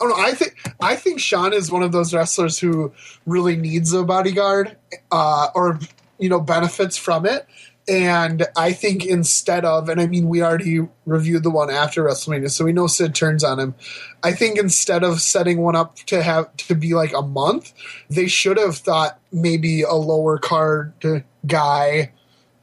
[0.00, 2.92] Oh no, I think I think Shawn is one of those wrestlers who
[3.26, 4.76] really needs a bodyguard,
[5.10, 5.78] uh, or
[6.18, 7.46] you know benefits from it.
[7.88, 12.50] And I think instead of, and I mean, we already reviewed the one after WrestleMania,
[12.50, 13.74] so we know Sid turns on him.
[14.22, 17.72] I think instead of setting one up to have to be like a month,
[18.08, 20.92] they should have thought maybe a lower card
[21.46, 22.12] guy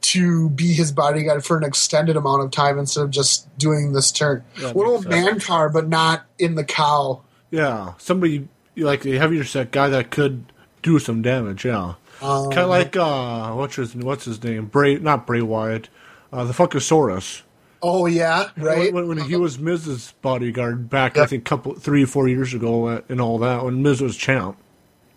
[0.00, 4.10] to be his bodyguard for an extended amount of time instead of just doing this
[4.10, 4.42] turn.
[4.74, 7.22] Little man car, but not in the cow.
[7.50, 11.64] Yeah, somebody like a heavier set guy that could do some damage.
[11.64, 14.66] Yeah, Um, kind of like uh, what's his what's his name?
[14.66, 15.88] Bray, not Bray Wyatt,
[16.32, 17.42] uh, the Funkasaurus.
[17.80, 18.92] Oh yeah, right.
[18.92, 22.86] When, when he was Miz's bodyguard back, I think, couple three or four years ago,
[22.88, 24.58] uh, and all that when Miz was champ.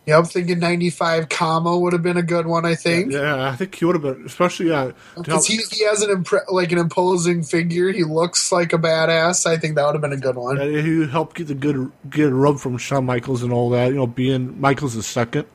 [0.05, 2.65] Yeah, I'm thinking '95 Kama would have been a good one.
[2.65, 6.01] I think Yeah, I think he would have been, especially to because he, he has
[6.01, 7.91] an impre- like an imposing figure.
[7.91, 9.45] He looks like a badass.
[9.45, 10.59] I think that would have been a good one.
[10.59, 13.89] uh, he helped get the good get a rub from Shawn Michaels and all that.
[13.89, 15.45] You know, being Michaels the second.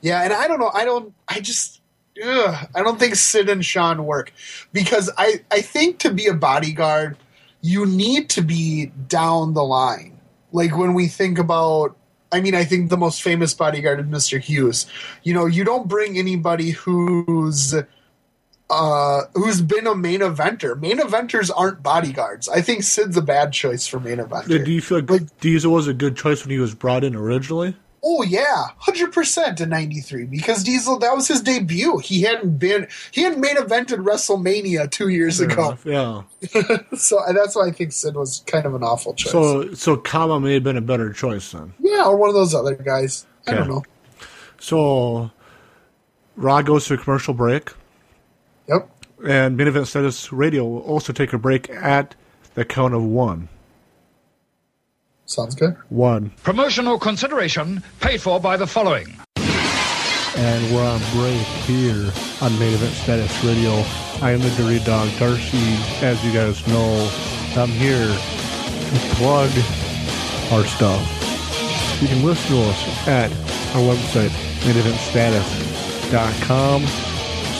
[0.00, 0.70] Yeah, and I don't know.
[0.72, 1.12] I don't.
[1.28, 1.82] I just.
[2.24, 4.32] Ugh, I don't think Sid and Shawn work
[4.72, 7.18] because I I think to be a bodyguard,
[7.60, 10.18] you need to be down the line.
[10.52, 11.98] Like when we think about.
[12.32, 14.40] I mean, I think the most famous bodyguard is Mr.
[14.40, 14.86] Hughes.
[15.22, 17.74] You know, you don't bring anybody who's
[18.70, 20.80] uh, who's been a main eventer.
[20.80, 22.48] Main eventers aren't bodyguards.
[22.48, 24.64] I think Sid's a bad choice for main eventer.
[24.64, 27.16] Do you feel like, Like- Diesel was a good choice when he was brought in
[27.16, 27.76] originally?
[28.02, 31.98] Oh yeah, hundred percent in '93 because Diesel that was his debut.
[31.98, 36.22] He hadn't been he hadn't main evented WrestleMania two years Fair ago, enough, Yeah.
[36.96, 39.32] so that's why I think Sid was kind of an awful choice.
[39.32, 41.74] So so Kama may have been a better choice then.
[41.78, 43.26] yeah, or one of those other guys.
[43.46, 43.82] I don't know.
[44.58, 45.30] So
[46.36, 47.70] Raw goes to a commercial break,
[48.68, 48.88] Yep.
[49.26, 52.14] and Main Event Status Radio will also take a break at
[52.54, 53.48] the count of one.
[55.30, 55.76] Sounds good.
[55.90, 56.32] One.
[56.42, 59.06] Promotional consideration paid for by the following.
[60.36, 62.10] And we're on break here
[62.40, 63.84] on Main Event Status Radio.
[64.22, 65.76] I am the Dirty Dog Darcy.
[66.04, 67.08] As you guys know,
[67.56, 69.50] I'm here to plug
[70.50, 71.00] our stuff.
[72.02, 73.30] You can listen to us at
[73.76, 74.30] our website,
[74.66, 76.82] maineventstatus.com,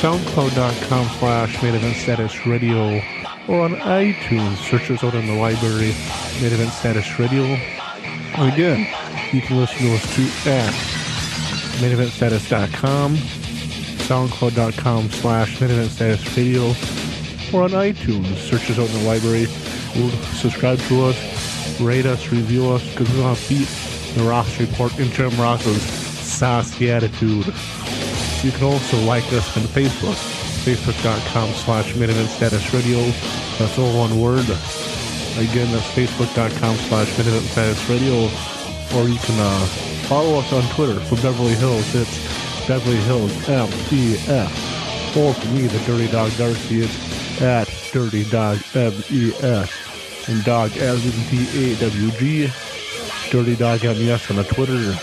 [0.00, 3.02] soundcloud.com slash Main Event Status Radio, or
[3.50, 4.56] on iTunes.
[4.70, 5.94] Search us out in the library,
[6.40, 7.44] Main Event Status Radio.
[8.38, 8.86] Again,
[9.32, 10.72] you can listen to us too at
[11.80, 13.16] maineventstatus.com,
[14.06, 16.66] soundcloud.com slash maineventstatus radio,
[17.52, 18.36] or on iTunes.
[18.36, 19.46] Search us out in the library.
[20.36, 23.68] Subscribe to us, rate us, review us, because we want to beat
[24.14, 27.46] the Ross Report interim Ross's saucy attitude.
[28.44, 33.00] You can also like us on Facebook, facebook.com slash maineventstatus radio.
[33.58, 34.44] That's all one word.
[35.38, 38.28] Again, that's facebook.com slash maineventstatus radio
[38.94, 39.66] or you can uh,
[40.08, 41.94] follow us on Twitter for Beverly Hills.
[41.94, 45.16] It's Beverly Hills MDF.
[45.16, 49.70] Or for me, the Dirty Dog Darcy, it's at Dirty Dog MES.
[50.28, 52.48] And dog as in D-A-W-G.
[53.30, 54.96] Dirty Dog MES on the Twitter.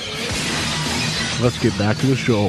[1.41, 2.47] Let's get back to the show.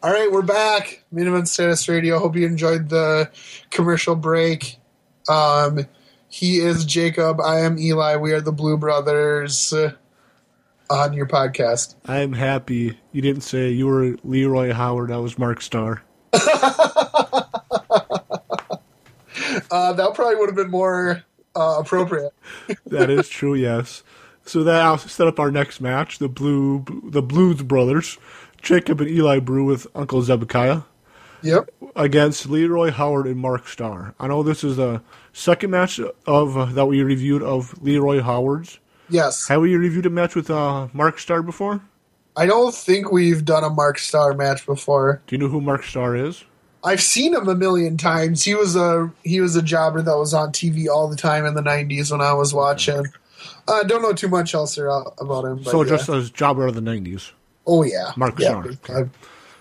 [0.00, 1.02] All right, we're back.
[1.10, 2.18] Main Event Status Radio.
[2.20, 3.30] Hope you enjoyed the
[3.70, 4.78] commercial break.
[5.28, 5.86] Um,
[6.28, 7.40] he is Jacob.
[7.40, 8.16] I am Eli.
[8.16, 9.92] We are the Blue Brothers uh,
[10.88, 11.96] on your podcast.
[12.06, 15.10] I'm happy you didn't say you were Leroy Howard.
[15.10, 16.02] I was Mark Starr.
[19.70, 21.22] Uh, that probably would have been more
[21.54, 22.32] uh, appropriate.
[22.86, 24.02] That is true, yes.
[24.44, 28.18] So that also set up our next match, the Blue the Blues Brothers,
[28.62, 30.82] Jacob and Eli Blu with Uncle Zebekiah
[31.42, 31.70] Yep.
[31.94, 34.14] against Leroy Howard and Mark Starr.
[34.18, 35.02] I know this is the
[35.32, 38.78] second match of uh, that we reviewed of Leroy Howard's.
[39.08, 39.48] Yes.
[39.48, 41.80] Have we reviewed a match with uh, Mark Starr before?
[42.36, 45.22] I don't think we've done a Mark Starr match before.
[45.26, 46.44] Do you know who Mark Starr is?
[46.84, 48.44] I've seen him a million times.
[48.44, 51.54] He was a he was a jobber that was on TV all the time in
[51.54, 53.06] the '90s when I was watching.
[53.66, 55.62] I don't know too much else about him.
[55.62, 55.88] But so yeah.
[55.88, 57.32] just as jobber of the '90s.
[57.68, 59.10] Oh yeah, Mark yeah, big.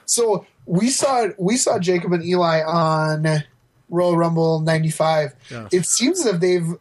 [0.06, 3.44] So we saw we saw Jacob and Eli on
[3.90, 5.36] Royal Rumble '95.
[5.52, 5.70] Yes.
[5.72, 6.76] It seems as if they've.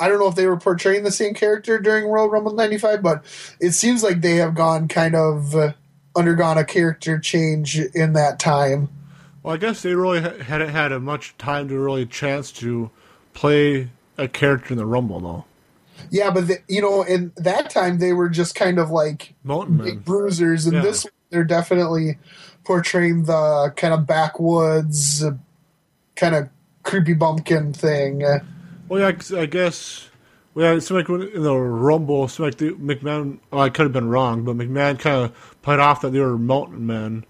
[0.00, 3.24] I don't know if they were portraying the same character during Royal Rumble '95, but
[3.60, 5.72] it seems like they have gone kind of uh,
[6.16, 8.88] undergone a character change in that time.
[9.42, 12.90] Well, I guess they really hadn't had a much time to really chance to
[13.32, 15.44] play a character in the Rumble, though.
[16.10, 20.00] Yeah, but the, you know, in that time they were just kind of like Mountain
[20.00, 20.82] bruisers, and Yeah.
[20.82, 22.18] this they're definitely
[22.64, 25.32] portraying the kind of backwoods, uh,
[26.16, 26.48] kind of
[26.82, 28.24] creepy bumpkin thing.
[28.24, 28.40] Uh,
[28.88, 30.08] Well, yeah, I guess.
[30.54, 33.38] Well, yeah, it seemed like in the Rumble, seemed like the McMahon.
[33.52, 36.36] Oh, I could have been wrong, but McMahon kind of played off that they were
[36.36, 37.24] mountain men.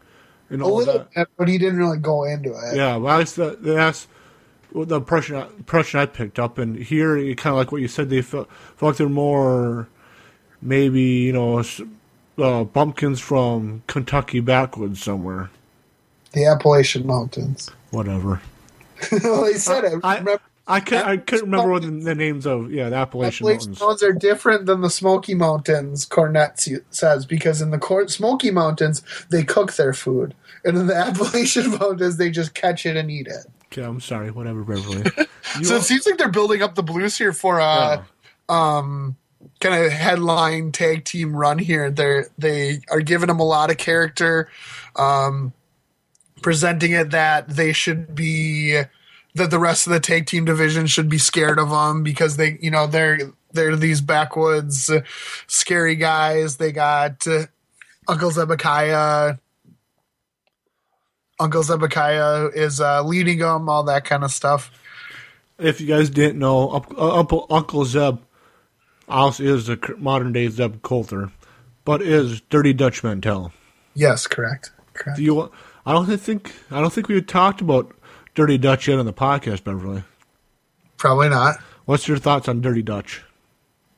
[0.49, 1.15] And a all little that.
[1.15, 2.75] bit, but he didn't really go into it.
[2.77, 4.10] Yeah, well, that's the, that's what
[4.75, 6.59] the impression, I- impression I picked up.
[6.59, 9.89] And here, kind of like what you said, they felt, felt like they're more
[10.63, 11.63] maybe, you know,
[12.39, 15.51] uh, bumpkins from Kentucky backwoods somewhere.
[16.33, 17.71] The Appalachian Mountains.
[17.91, 18.41] Whatever.
[19.25, 20.01] well, they said it.
[20.05, 23.47] I, Remember, I, can't, I couldn't remember what the, the names of, yeah, the Appalachian,
[23.47, 23.81] Appalachian Mountains.
[23.81, 28.51] Mountains are different than the Smoky Mountains, Cornette se- says, because in the Cor- Smoky
[28.51, 30.35] Mountains, they cook their food.
[30.65, 33.47] And in the Appalachian Mountains, they just catch it and eat it.
[33.73, 35.05] Okay, I'm sorry, whatever, Beverly.
[35.63, 38.07] So it seems like they're building up the Blues here for a
[38.49, 39.17] um,
[39.61, 41.91] kind of headline tag team run here.
[41.91, 44.49] They they are giving them a lot of character,
[44.95, 45.53] um,
[46.41, 48.83] presenting it that they should be
[49.35, 52.59] that the rest of the tag team division should be scared of them because they
[52.61, 55.01] you know they're they're these backwoods uh,
[55.47, 56.59] scary guys.
[56.59, 57.47] They got uh,
[58.09, 59.37] Uncle Zebekiah.
[61.41, 64.71] Uncle Zebekiah is uh, leading them, all that kind of stuff.
[65.59, 68.19] if you guys didn't know, uh, Uncle, Uncle Zeb
[69.09, 71.33] also is the modern day Zeb Colter,
[71.85, 73.53] but is Dirty Dutch Mantel.
[73.95, 74.71] Yes, correct.
[74.95, 75.17] Correct.
[75.17, 75.51] Do you?
[75.87, 77.93] I don't think I don't think we talked about
[78.35, 80.05] Dirty Dutch yet on the podcast, Beverly.
[80.99, 81.57] Probably not.
[81.87, 83.23] What's your thoughts on Dirty Dutch?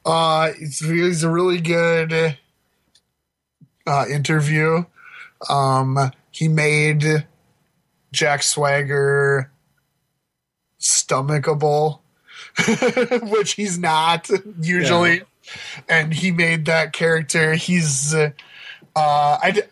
[0.06, 2.38] Uh, it's, he's a really good
[3.86, 4.84] uh, interview.
[5.50, 7.26] Um, he made
[8.12, 9.50] Jack Swagger
[10.78, 12.00] stomachable,
[13.30, 14.28] which he's not
[14.60, 15.22] usually.
[15.88, 17.54] And he made that character.
[17.54, 18.30] He's, uh,
[18.96, 19.62] I,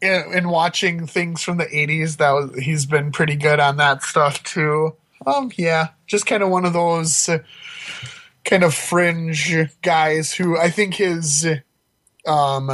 [0.00, 4.02] in, in watching things from the 80s, that was, he's been pretty good on that
[4.02, 4.94] stuff too.
[5.26, 7.38] Um, yeah, just kind of one of those uh,
[8.44, 11.46] kind of fringe guys who I think his,
[12.26, 12.70] um,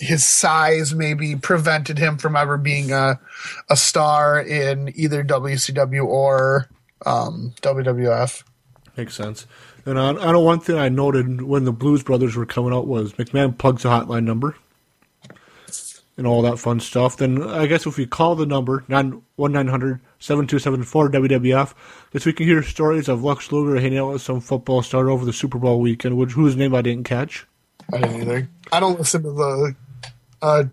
[0.00, 3.18] his size maybe prevented him from ever being a,
[3.68, 6.68] a star in either WCW or
[7.04, 8.42] um, WWF.
[8.96, 9.46] Makes sense.
[9.86, 12.86] And I, I know one thing I noted when the Blues Brothers were coming out
[12.86, 14.56] was McMahon plugs a hotline number
[16.18, 17.16] and all that fun stuff.
[17.16, 19.22] Then I guess if we call the number, 1
[20.18, 21.74] 7274 WWF,
[22.12, 25.24] guess we can hear stories of Lex Luger hanging out with some football star over
[25.24, 27.46] the Super Bowl weekend, which whose name I didn't catch.
[27.92, 28.48] I didn't either.
[28.72, 29.74] I don't listen to the
[30.42, 30.64] uh,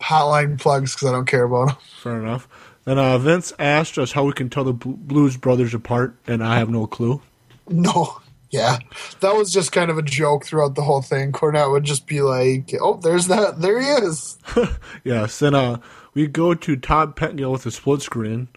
[0.00, 1.76] hotline plugs because I don't care about them.
[2.02, 2.48] Fair enough.
[2.84, 6.58] Then uh, Vince asked us how we can tell the Blues Brothers apart, and I
[6.58, 7.20] have no clue.
[7.68, 8.20] No.
[8.50, 8.78] Yeah,
[9.20, 11.32] that was just kind of a joke throughout the whole thing.
[11.32, 13.60] Cornette would just be like, "Oh, there's that.
[13.60, 14.38] There he is."
[15.04, 15.80] Yes, then uh,
[16.14, 18.48] we go to Todd Pettengill with a split screen,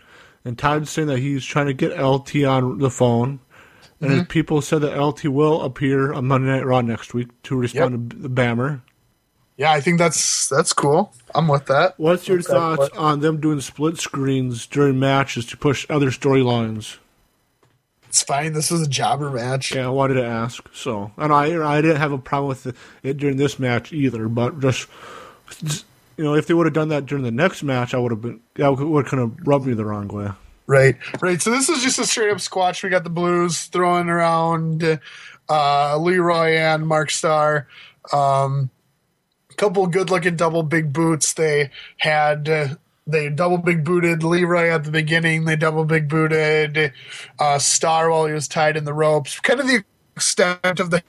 [0.46, 3.42] and Todd's saying that he's trying to get LT on the phone,
[4.00, 7.58] and his people said that LT will appear on Monday Night Raw next week to
[7.58, 8.82] respond to the Bammer.
[9.62, 11.14] Yeah, I think that's that's cool.
[11.36, 11.94] I'm with that.
[12.00, 16.08] What's your With thoughts but- on them doing split screens during matches to push other
[16.10, 16.98] storylines?
[18.10, 18.54] It's fine.
[18.54, 19.76] This is a jobber match.
[19.76, 20.68] Yeah, I wanted to ask.
[20.74, 24.60] So, and I I didn't have a problem with it during this match either, but
[24.62, 24.88] just
[26.18, 28.22] you know, if they would have done that during the next match, I would have
[28.22, 30.30] been that would kind of rubbed me the wrong way.
[30.66, 31.40] Right, right.
[31.40, 32.82] So this is just a straight up squash.
[32.84, 35.00] We got the Blues throwing around
[35.48, 37.68] uh, Leroy and Mark Starr.
[38.12, 38.72] Um,
[39.62, 41.34] couple good looking double big boots.
[41.34, 42.68] They had uh,
[43.06, 45.46] they double big booted Leroy at the beginning.
[45.46, 46.92] They double big booted
[47.38, 49.40] uh, Starr while he was tied in the ropes.
[49.40, 49.84] Kind of the
[50.16, 51.04] extent of the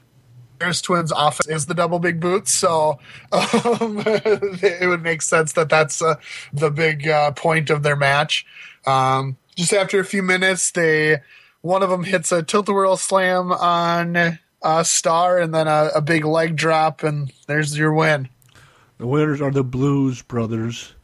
[0.60, 2.98] Harris twins offense is the double big boots, so
[3.32, 6.16] um, it would make sense that that's uh,
[6.52, 8.44] the big uh, point of their match.
[8.86, 11.20] Um, just after a few minutes, they
[11.62, 15.90] one of them hits a tilt a whirl slam on uh, Star, and then a,
[15.94, 18.28] a big leg drop, and there's your win.
[19.02, 20.94] The winners are the Blues Brothers.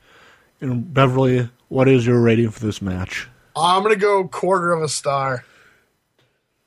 [0.60, 3.26] And Beverly, what is your rating for this match?
[3.56, 5.44] I'm gonna go quarter of a star.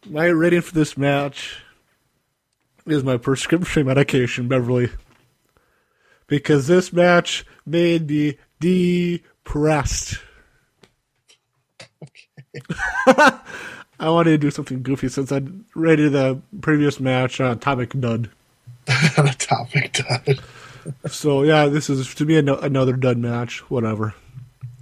[0.05, 1.55] My rating for this match
[2.85, 4.89] is my prescription medication, Beverly.
[6.27, 10.19] Because this match made me depressed.
[12.03, 12.61] Okay.
[13.07, 15.43] I wanted to do something goofy since I
[15.75, 18.29] rated the previous match uh, Topic Dud.
[19.17, 20.37] on a topic done.
[21.09, 23.59] So, yeah, this is to be an- another dud match.
[23.69, 24.13] Whatever.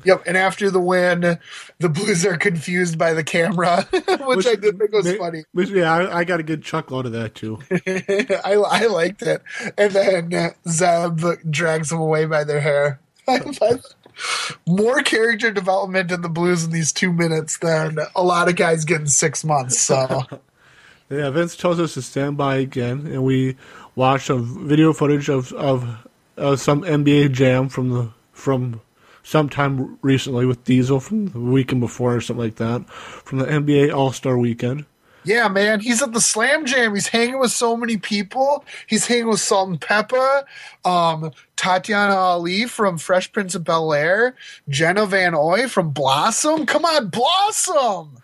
[0.06, 1.40] Yep, and after the win,
[1.80, 3.84] the Blues are confused by the camera,
[4.22, 5.44] which, I did think was ma- funny.
[5.52, 7.60] which- yeah, I, I got a good chuckle out of that, too.
[7.72, 9.42] I, I liked it.
[9.78, 11.22] And then uh, Zeb
[11.52, 13.02] drags them away by their hair.
[14.68, 18.86] More character development in the Blues in these two minutes than a lot of guys
[18.86, 19.80] get in six months.
[19.82, 20.24] So,
[21.10, 23.56] Yeah, Vince tells us to stand by again, and we
[24.00, 26.00] watch some video footage of of
[26.58, 28.80] some NBA Jam from the from
[29.24, 33.94] sometime recently with Diesel from the weekend before or something like that from the NBA
[33.94, 34.86] All Star Weekend.
[35.26, 36.96] yeah, man, he's at the Slam Jam.
[36.96, 38.64] He's hanging with so many people.
[38.88, 40.46] He's hanging with Salt and Pepa,
[40.86, 44.34] um, Tatyana Ali from Fresh Prince of Bel Air,
[44.70, 46.66] Jenna von Oy from Blossom.
[46.66, 48.24] Come on, Blossom!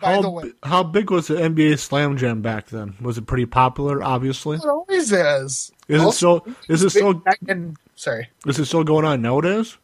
[0.00, 2.94] By How, the way, how big was the NBA Slam Jam back then?
[3.00, 4.02] Was it pretty popular?
[4.02, 5.70] Obviously, it always is.
[5.88, 9.76] is it still is it still and sorry, is it still going on nowadays?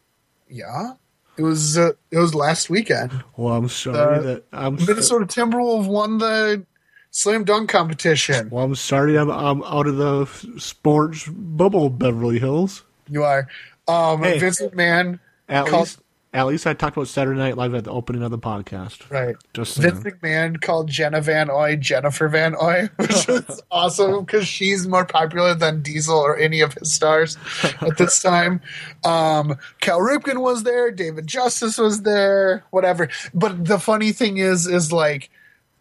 [0.49, 0.93] yeah,
[1.37, 3.13] it was uh, it was last weekend.
[3.37, 6.65] Well, I'm sorry Uh, that I'm so- Minnesota Timberwolves won the
[7.11, 8.49] slam dunk competition.
[8.51, 8.65] well.
[8.65, 10.27] I'm sorry I'm I'm out of the
[10.59, 12.85] sports bubble, Beverly Hills.
[13.11, 13.49] You are.
[13.87, 14.39] Um, Hey.
[14.39, 16.01] Vince McMahon At least,
[16.33, 19.11] at least I talked about Saturday Night Live at the opening of the podcast.
[19.11, 19.35] right.
[19.55, 19.79] Just.
[19.79, 25.07] Vince McMahon called Jenna von Oy Jennifer Van Oy, which was awesome because she's more
[25.07, 27.39] popular than Diesel or any of his stars
[27.81, 28.61] at this time.
[29.05, 33.09] Um, Cal Ripken was there, David Justice was there, whatever.
[33.33, 35.31] But the funny thing is, is like,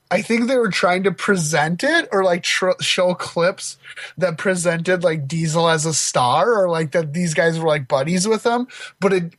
[0.10, 3.78] I think they were trying to present it or like tr- show clips
[4.18, 8.26] that presented like Diesel as a star or like that these guys were like buddies
[8.26, 8.68] with him,
[9.02, 9.34] but it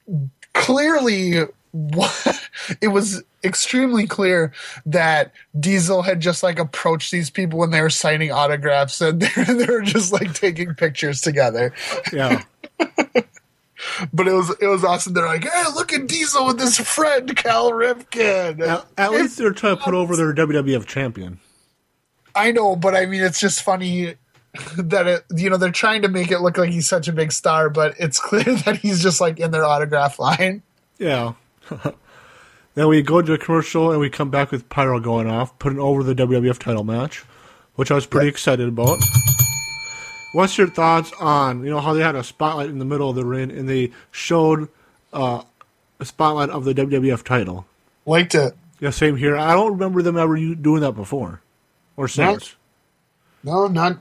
[0.58, 1.44] clearly
[2.80, 4.52] it was extremely clear
[4.86, 9.30] that Diesel had just like approached these people when they were signing autographs and they
[9.36, 11.72] were, they were just like taking pictures together.
[12.12, 12.42] Yeah.
[14.12, 15.14] But it was it was awesome.
[15.14, 19.52] They're like, "Hey, look at Diesel with his friend Cal Ripken." at, at least they're
[19.52, 21.38] trying to put over their WWF champion.
[22.34, 24.16] I know, but I mean, it's just funny
[24.76, 27.32] that it, you know, they're trying to make it look like he's such a big
[27.32, 30.62] star, but it's clear that he's just like in their autograph line.
[30.98, 31.34] Yeah.
[32.74, 35.78] then we go to a commercial and we come back with Pyro going off, putting
[35.78, 37.24] over the WWF title match,
[37.74, 38.98] which I was pretty excited about.
[40.32, 43.16] What's your thoughts on you know how they had a spotlight in the middle of
[43.16, 44.68] the ring and they showed
[45.12, 45.42] uh,
[45.98, 47.66] a spotlight of the WWF title?
[48.04, 48.54] Liked it.
[48.80, 49.36] Yeah, same here.
[49.36, 51.40] I don't remember them ever doing that before
[51.96, 52.56] or since.
[53.42, 53.98] No, not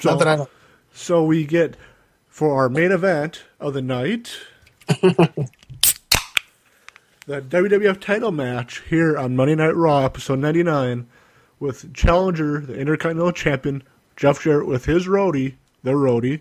[0.00, 0.48] So, not that I know.
[0.92, 1.76] so we get
[2.28, 4.36] for our main event of the night
[4.86, 5.50] the
[7.26, 11.06] WWF title match here on Monday Night Raw, episode 99,
[11.60, 13.82] with challenger, the Intercontinental Champion,
[14.16, 16.40] Jeff Jarrett, with his roadie, their roadie,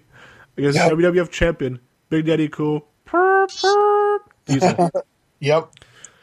[0.55, 0.93] against Yep.
[0.93, 1.79] WWF Champion,
[2.09, 2.87] Big Daddy Cool.
[3.05, 4.19] Purr, purr,
[5.39, 5.71] Yep.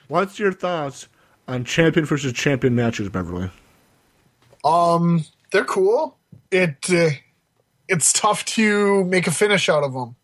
[0.08, 1.08] What's your thoughts
[1.46, 3.50] on champion versus champion matches, Beverly?
[4.64, 6.16] Um, they're cool.
[6.54, 7.10] It uh,
[7.88, 10.14] it's tough to make a finish out of them.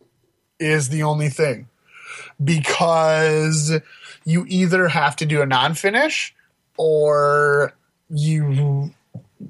[0.60, 1.68] Is the only thing
[2.42, 3.80] because
[4.24, 6.34] you either have to do a non-finish
[6.76, 7.72] or
[8.10, 8.94] you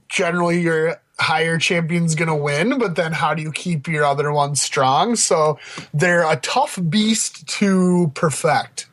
[0.09, 4.55] generally your higher champion's gonna win but then how do you keep your other one
[4.55, 5.59] strong so
[5.93, 8.89] they're a tough beast to perfect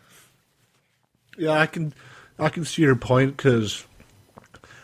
[1.37, 1.93] Yeah, I can,
[2.37, 3.85] I can see your point because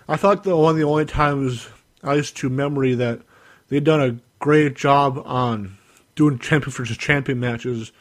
[0.07, 1.67] I thought the one the only times
[2.03, 3.21] I used to memory that
[3.69, 5.77] they'd done a great job on
[6.15, 7.91] doing champion versus champion matches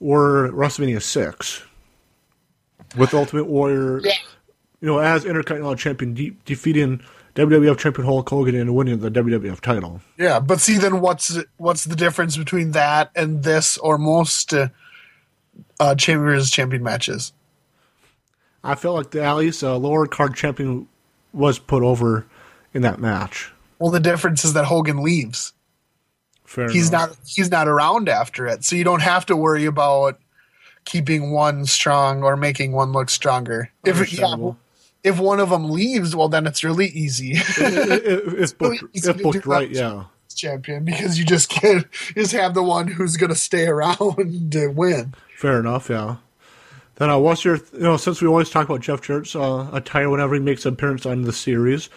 [0.00, 1.62] were WrestleMania six
[2.96, 4.12] with Ultimate Warrior, Yeah.
[4.80, 7.00] you know, as Intercontinental Champion de- defeating
[7.34, 10.00] WWF Champion Hulk Hogan and winning the WWF title.
[10.16, 14.68] Yeah, but see, then what's what's the difference between that and this or most uh,
[15.80, 17.32] uh, Chambers champion matches?
[18.62, 20.86] I felt like the at least uh, lower card champion
[21.32, 22.24] was put over
[22.74, 23.52] in that match.
[23.78, 25.52] Well, the difference is that Hogan leaves.
[26.44, 27.10] Fair He's enough.
[27.10, 30.20] not he's not around after it, so you don't have to worry about
[30.84, 33.70] keeping one strong or making one look stronger.
[33.84, 34.52] If yeah,
[35.02, 37.32] if one of them leaves, well, then it's really easy.
[37.36, 40.04] if booked, really easy if booked right, yeah.
[40.34, 43.96] champion because you just can't just have the one who's going to stay around
[44.52, 45.14] to win.
[45.36, 46.16] Fair enough, yeah.
[46.96, 50.08] Then, uh, what's your, you know, since we always talk about Jeff Jarrett's uh, attire
[50.08, 51.90] whenever he makes an appearance on the series,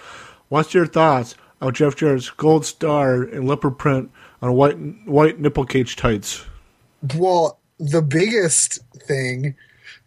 [0.50, 4.78] what's your thoughts on Jeff Jarrett's gold star and leopard print on white
[5.08, 6.46] white nipple cage tights?
[7.16, 9.56] Well, the biggest thing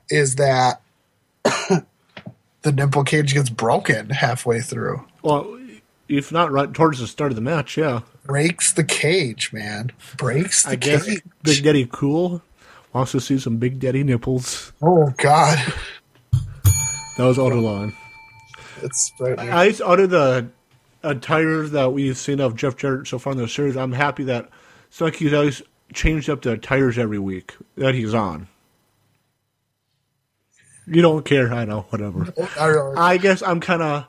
[0.09, 0.83] is that
[1.45, 5.05] the nipple cage gets broken halfway through.
[5.23, 5.59] Well,
[6.09, 8.01] if not right towards the start of the match, yeah.
[8.25, 9.93] Breaks the cage, man.
[10.17, 11.23] Breaks the I guess cage.
[11.43, 12.43] Big Daddy Cool
[12.93, 14.73] wants to see some Big Daddy nipples.
[14.83, 15.59] Oh God,
[17.17, 17.95] That was Autolon.
[18.83, 19.39] It's right.
[19.39, 20.49] I out of the
[21.03, 24.49] attire that we've seen of Jeff Jarrett so far in the series, I'm happy that
[24.91, 25.63] he's always
[25.93, 28.49] changed up the tires every week that he's on.
[30.87, 32.33] You don't care, I know, whatever.
[32.59, 34.07] I, I guess I'm kind of,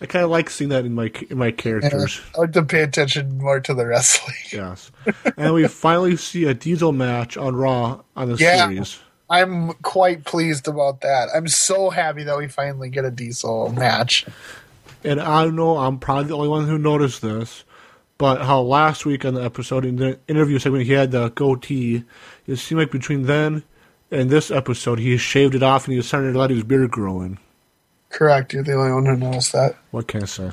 [0.00, 2.20] I kind of like seeing that in my in my characters.
[2.34, 4.34] I like to pay attention more to the wrestling.
[4.52, 4.90] Yes,
[5.36, 8.66] and we finally see a Diesel match on Raw on the Yeah.
[8.66, 8.98] series.
[9.34, 11.28] I'm quite pleased about that.
[11.34, 14.26] I'm so happy that we finally get a diesel match.
[15.02, 17.64] And I know I'm probably the only one who noticed this,
[18.16, 22.04] but how last week on the episode in the interview segment he had the goatee.
[22.46, 23.64] It seemed like between then
[24.08, 27.20] and this episode he shaved it off and he decided to let his beard grow
[27.20, 27.38] in.
[28.10, 28.52] Correct.
[28.52, 29.74] You're the only one who noticed that.
[29.90, 30.52] What can I say?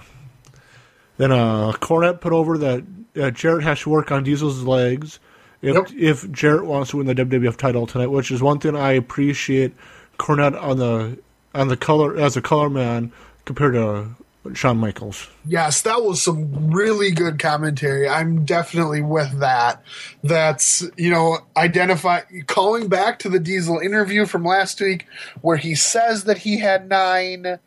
[1.17, 2.83] Then uh, Cornette put over that
[3.15, 5.19] uh, Jarrett has to work on Diesel's legs
[5.61, 5.87] if Yep.
[5.97, 9.73] if Jarrett wants to win the WWF title tonight, which is one thing I appreciate
[10.17, 11.17] Cornette on the
[11.53, 13.11] on the color as a color man
[13.45, 14.07] compared to
[14.53, 15.29] Shawn Michaels.
[15.45, 18.09] Yes, that was some really good commentary.
[18.09, 19.83] I'm definitely with that.
[20.23, 25.05] That's, you know, identify calling back to the Diesel interview from last week
[25.41, 27.59] where he says that he had nine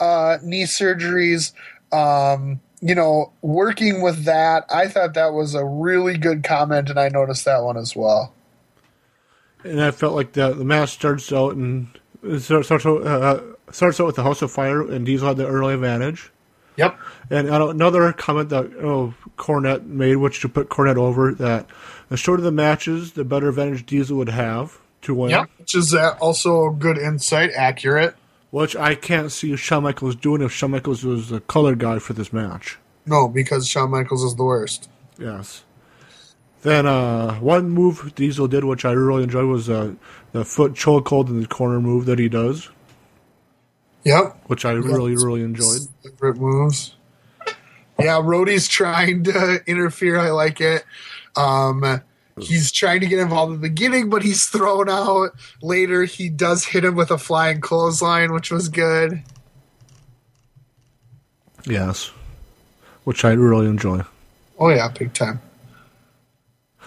[0.00, 1.52] uh, knee surgeries.
[1.92, 6.98] Um, you know, working with that, I thought that was a really good comment, and
[6.98, 8.34] I noticed that one as well.
[9.64, 11.86] and I felt like the the match starts out and
[12.40, 15.46] starts starts out, uh, starts out with the House of Fire and Diesel had the
[15.46, 16.30] early advantage.
[16.76, 16.98] Yep.
[17.30, 21.66] And uh, another comment that oh, Cornette made, which to put Cornette over, that
[22.08, 24.78] the shorter the matches, the better advantage Diesel would have.
[25.02, 25.30] to win.
[25.30, 28.16] Yep, which is uh, also good insight, accurate.
[28.52, 32.12] Which I can't see Shawn Michaels doing if Shawn Michaels was the color guy for
[32.12, 32.78] this match.
[33.06, 34.88] No, because Shawn Michaels is the worst.
[35.18, 35.64] Yes.
[36.60, 39.94] Then uh, one move Diesel did, which I really enjoyed, was uh,
[40.32, 42.68] the foot chokehold in the corner move that he does,
[44.04, 45.80] Yep, which I really, really enjoyed.
[46.04, 46.94] favorite moves.
[47.98, 50.18] Yeah, Roadie's trying to interfere.
[50.18, 50.84] I like it.
[51.36, 52.02] Um,
[52.46, 55.30] he's trying to get involved in the beginning, but he's thrown out.
[55.62, 59.22] Later, he does hit him with a flying clothesline, which was good.
[61.66, 62.10] Yes.
[63.04, 64.02] Which I really enjoy.
[64.58, 65.40] Oh yeah, big time.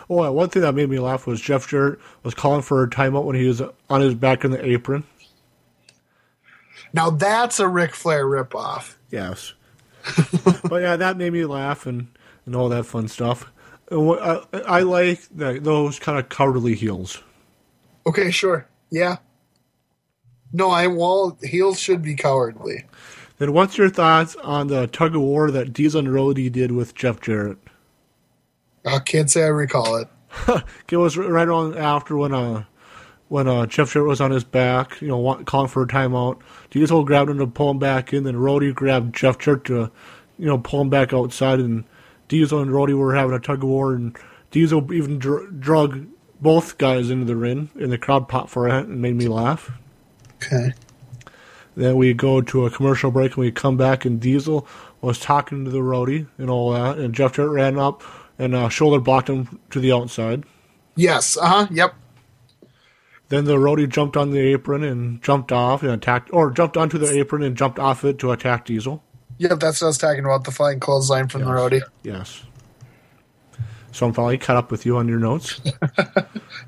[0.09, 2.89] Oh, yeah, one thing that made me laugh was Jeff Jarrett was calling for a
[2.89, 5.03] timeout when he was on his back in the apron.
[6.93, 8.95] Now that's a Ric Flair ripoff.
[9.09, 9.53] Yes.
[10.69, 12.07] but yeah, that made me laugh and,
[12.45, 13.51] and all that fun stuff.
[13.91, 17.21] I, I like the, those kind of cowardly heels.
[18.07, 18.67] Okay, sure.
[18.89, 19.17] Yeah.
[20.53, 22.85] No, I well, heels should be cowardly.
[23.37, 26.95] Then what's your thoughts on the tug of war that Diesel and Roadie did with
[26.95, 27.57] Jeff Jarrett?
[28.85, 30.07] I can't say I recall it.
[30.89, 32.65] It was right on after when uh
[33.27, 36.39] when uh Jeff Jarrett was on his back, you know, want, calling for a timeout.
[36.69, 39.91] Diesel grabbed him to pull him back in, then Roadie grabbed Jeff Jarrett to,
[40.37, 41.83] you know, pull him back outside, and
[42.27, 44.17] Diesel and Roadie were having a tug of war, and
[44.51, 46.07] Diesel even dr- drug
[46.41, 49.71] both guys into the ring, and the crowd popped for it and made me laugh.
[50.43, 50.73] Okay.
[51.75, 54.67] Then we go to a commercial break, and we come back, and Diesel
[55.01, 58.03] was talking to the Roadie and all that, and Jeff Jarrett ran up
[58.37, 60.43] and uh, shoulder blocked him to the outside.
[60.95, 61.37] Yes.
[61.37, 61.67] Uh huh.
[61.71, 61.95] Yep.
[63.29, 66.97] Then the roadie jumped on the apron and jumped off and attacked, or jumped onto
[66.97, 69.03] the apron and jumped off it to attack Diesel.
[69.37, 69.59] Yep.
[69.59, 70.43] That's what I was talking about.
[70.45, 71.81] The flying clothesline from the roadie.
[72.03, 72.43] Yes.
[73.91, 75.61] So I'm finally caught up with you on your notes.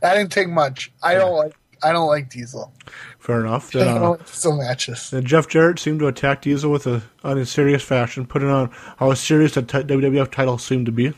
[0.02, 0.92] That didn't take much.
[1.02, 1.54] I don't like.
[1.84, 2.72] I don't like Diesel.
[3.20, 3.76] Fair enough.
[3.76, 5.10] I Then, don't uh, like Diesel matches.
[5.10, 8.70] then Jeff Jarrett seemed to attack Diesel with a on a serious fashion, putting on
[8.98, 11.14] how serious the t- WWF title seemed to be.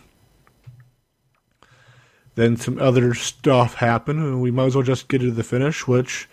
[2.36, 5.88] Then some other stuff happened, and we might as well just get to the finish.
[5.88, 6.30] Which,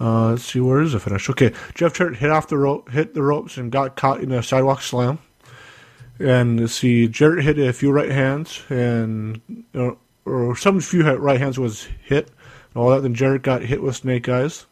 [0.00, 1.28] uh, let's see, where is the finish?
[1.30, 4.42] Okay, Jeff Jarrett hit off the rope, hit the ropes, and got caught in a
[4.42, 5.18] sidewalk slam.
[6.18, 9.40] And let's see, Jarrett hit a few right hands, and
[9.74, 9.92] uh,
[10.24, 12.28] or some few right hands was hit,
[12.74, 13.02] and all that.
[13.02, 14.66] Then Jarrett got hit with snake eyes.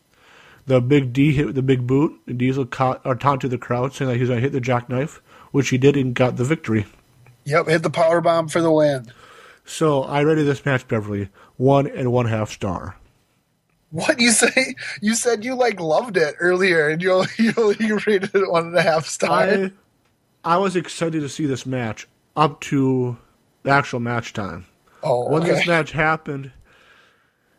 [0.66, 2.18] The big D hit with the big boot.
[2.27, 4.61] And Diesel caught or taunted the crowd, saying that he was going to hit the
[4.61, 5.20] jackknife,
[5.53, 6.87] which he did and got the victory.
[7.45, 7.68] Yep.
[7.68, 9.12] Hit the power bomb for the win.
[9.66, 12.97] So I rated this match, Beverly, one and one half star.
[13.95, 14.74] What you say?
[15.01, 18.66] You said you like loved it earlier, and you only, you only rated it one
[18.66, 19.70] and a half stars.
[20.45, 23.16] I I was excited to see this match up to
[23.62, 24.66] the actual match time.
[25.03, 26.51] Oh, When this match happened,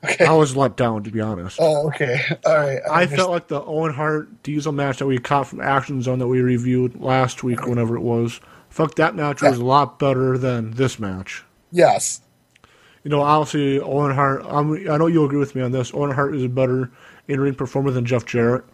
[0.03, 0.25] Okay.
[0.25, 1.57] I was let down, to be honest.
[1.59, 2.19] Oh, okay.
[2.45, 2.79] All right.
[2.91, 6.27] I felt like the Owen Hart Diesel match that we caught from Action Zone that
[6.27, 8.39] we reviewed last week, whenever it was.
[8.69, 11.43] Fuck, that match was a lot better than this match.
[11.71, 12.21] yes.
[13.05, 15.93] You know, obviously, Owen Hart, I'm, I know you'll agree with me on this.
[15.93, 16.89] Owen Hart is a better
[17.27, 18.65] in ring performer than Jeff Jarrett.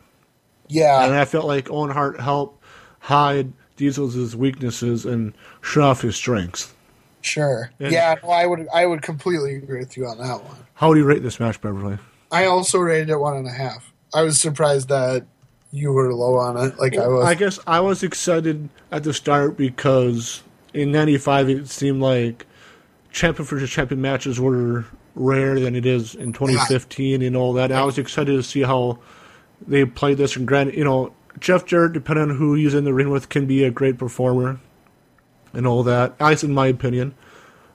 [0.70, 1.04] Yeah.
[1.04, 2.64] And I felt like Owen Hart helped
[3.00, 6.74] hide Diesel's weaknesses and show off his strengths.
[7.20, 7.72] Sure.
[7.82, 8.16] And- yeah.
[8.24, 8.68] No, I would.
[8.74, 10.56] I would completely agree with you on that one.
[10.76, 11.98] How do you rate this match, Beverly?
[12.32, 13.92] I also rated it one and a half.
[14.14, 15.26] I was surprised that
[15.74, 17.26] you were low on it, like I was.
[17.26, 20.42] I guess I was excited at the start because
[20.74, 22.46] in '95 it seemed like
[23.12, 24.86] champion versus champion matches were
[25.16, 27.72] rare than it is in 2015 and all that.
[27.72, 29.00] I was excited to see how
[29.68, 30.36] they played this.
[30.36, 33.46] And granted, you know, Jeff Jarrett, depending on who he's in the ring with, can
[33.46, 34.60] be a great performer
[35.54, 36.16] and all that.
[36.20, 37.14] At in my opinion,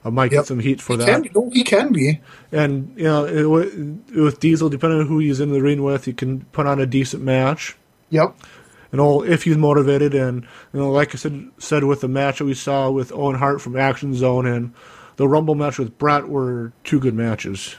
[0.05, 0.41] I might Yep.
[0.43, 1.07] get some heat for he that.
[1.07, 2.21] can, no, oh, he can be.
[2.53, 3.45] And you know, it,
[4.15, 6.87] with Diesel, depending on who he's in the ring with, he can put on a
[6.87, 7.77] decent match
[8.11, 8.37] Yep.
[8.93, 10.43] and all if he's motivated and
[10.73, 13.61] you know like I said said with the match that we saw with Owen Hart
[13.61, 14.73] from Action Zone and
[15.17, 17.77] the Rumble match with Bret were two good matches.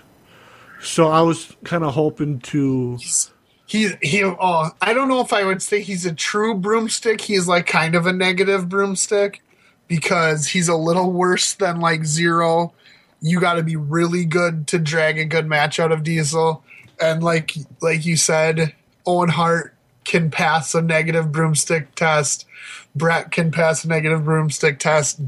[0.81, 2.97] So I was kind of hoping to
[3.65, 4.23] He he.
[4.23, 7.22] Oh, I don't know if I would say he's a true broomstick.
[7.22, 9.41] He's like kind of a negative broomstick
[9.88, 12.73] because he's a little worse than like zero.
[13.22, 16.64] You got to be really good to drag a good match out of Diesel,
[17.01, 18.73] and like like you said,
[19.05, 19.73] Owen Hart
[20.03, 22.45] can pass a negative broomstick test.
[22.95, 25.19] Bret can pass a negative broomstick test.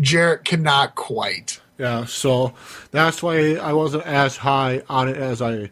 [0.00, 1.60] Jarrett cannot quite.
[1.78, 2.04] yeah.
[2.04, 2.54] So
[2.90, 5.70] that's why I wasn't as high on it as I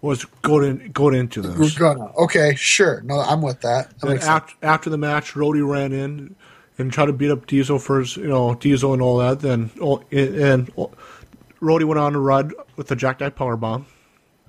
[0.00, 1.78] was going going into We're this.
[1.78, 2.12] gonna.
[2.16, 3.00] Okay, sure.
[3.02, 3.98] No, I'm with that.
[4.00, 6.36] That after, after the match, Roadie ran in
[6.78, 9.40] and tried to beat up Diesel for his, you know Diesel and all that.
[9.40, 10.92] Then oh, and, and oh,
[11.60, 13.86] Roadie went on to run with the jackknife power bomb.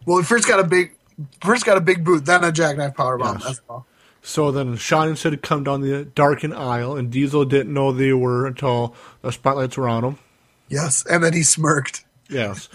[0.06, 0.94] Well, he first got a big,
[1.42, 3.36] first got a big boot, then a jackknife powerbomb.
[3.36, 3.44] Yes.
[3.44, 3.86] That's all.
[4.22, 8.14] So then Shawn and Sid come down the darkened aisle, and Diesel didn't know they
[8.14, 10.20] were until the spotlights were on him.
[10.68, 12.06] Yes, and then he smirked.
[12.30, 12.70] Yes.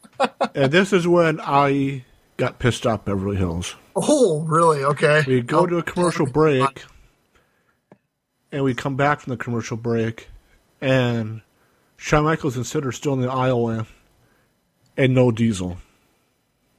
[0.54, 2.04] and this is when I
[2.36, 3.74] got pissed off Beverly Hills.
[3.96, 4.82] Oh, really?
[4.82, 5.24] Okay.
[5.26, 6.84] We go to a commercial break,
[8.50, 10.28] and we come back from the commercial break,
[10.80, 11.42] and
[11.96, 13.86] Shawn Michaels and Sid are still in the aisle,
[14.96, 15.76] and no Diesel.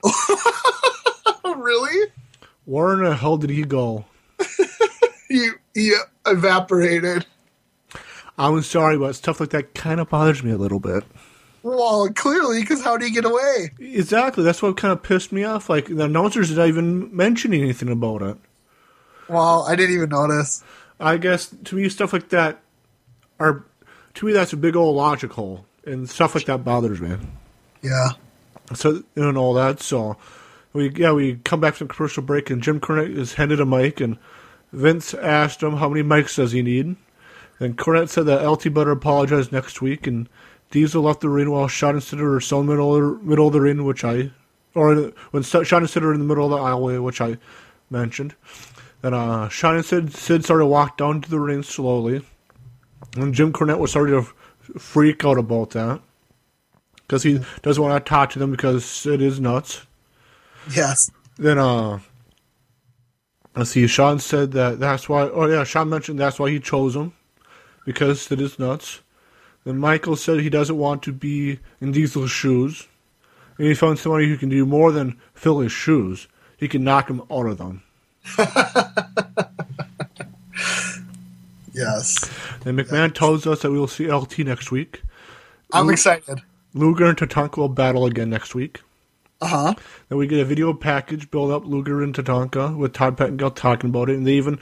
[0.04, 2.12] Oh, really?
[2.66, 4.06] Where in the hell did he go?
[5.28, 5.94] He, he
[6.28, 7.26] evaporated.
[8.38, 11.04] I'm sorry, but stuff like that kind of bothers me a little bit.
[11.64, 13.72] Well, clearly, because how did he get away?
[13.80, 14.44] Exactly.
[14.44, 15.68] That's what kind of pissed me off.
[15.68, 18.38] Like the announcers did not even mention anything about it.
[19.28, 20.64] Well, I didn't even notice.
[21.00, 22.62] I guess to me, stuff like that
[23.40, 23.66] are
[24.14, 27.18] to me that's a big old logic hole, and stuff like that bothers me.
[27.82, 28.10] Yeah.
[28.76, 29.82] So and all that.
[29.82, 30.18] So
[30.76, 34.02] we yeah we come back from commercial break, and Jim Cornette is handed a mic,
[34.02, 34.18] and
[34.72, 36.96] Vince asked him how many mics does he need,
[37.60, 40.30] and Cornette said that LT Butter apologized next week, and
[40.72, 43.26] Diesel left the ring while Shawn and Sid are still in the middle of the,
[43.26, 44.32] middle of the ring, which I
[44.76, 47.38] or when Shawn and Sid are in the middle of the aisleway, which I
[47.90, 48.36] mentioned.
[49.02, 52.22] Then uh, Shawn and Sid, Sid started to walk down to the ring slowly.
[53.16, 56.02] And Jim Cornette was starting to freak out about that.
[56.96, 59.86] Because he doesn't want to talk to them because Sid is nuts.
[60.74, 61.12] Yes.
[61.38, 62.00] Then, uh,
[63.56, 66.96] let's see, Shawn said that that's why, oh yeah, Shawn mentioned that's why he chose
[66.96, 67.14] him.
[67.86, 69.02] Because it is nuts.
[69.64, 72.88] Then Michael said he doesn't want to be in Diesel's shoes.
[73.58, 76.28] And he found somebody who can do more than fill his shoes.
[76.58, 77.84] He can knock him out of them.
[81.76, 82.32] Yes.
[82.64, 85.02] Then McMahon tells us that we will see LT next week.
[85.74, 86.42] I'm excited.
[86.74, 88.82] Luger and Tatanka will battle again next week.
[89.46, 89.74] Uh huh.
[90.10, 93.92] Then we get a video package build up Luger and Tatanka with Todd Pettengill talking
[93.92, 94.60] about it, and they even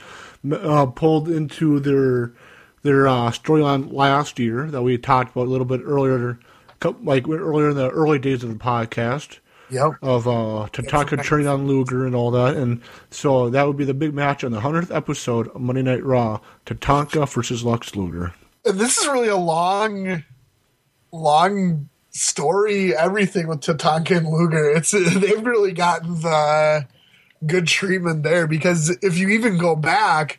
[0.52, 2.32] uh, pulled into their
[2.82, 6.38] their uh, storyline last year that we talked about a little bit earlier,
[7.02, 9.38] like earlier in the early days of the podcast
[9.70, 9.92] Yep.
[10.02, 13.94] of uh, Tatanka turning on Luger and all that, and so that would be the
[13.94, 18.34] big match on the hundredth episode of Monday Night Raw: Tatanka versus Lex Luger.
[18.66, 20.22] And this is really a long,
[21.10, 22.96] long story.
[22.96, 24.70] Everything with Tatanka and Luger.
[24.70, 26.86] It's they've really gotten the
[27.46, 30.38] good treatment there because if you even go back.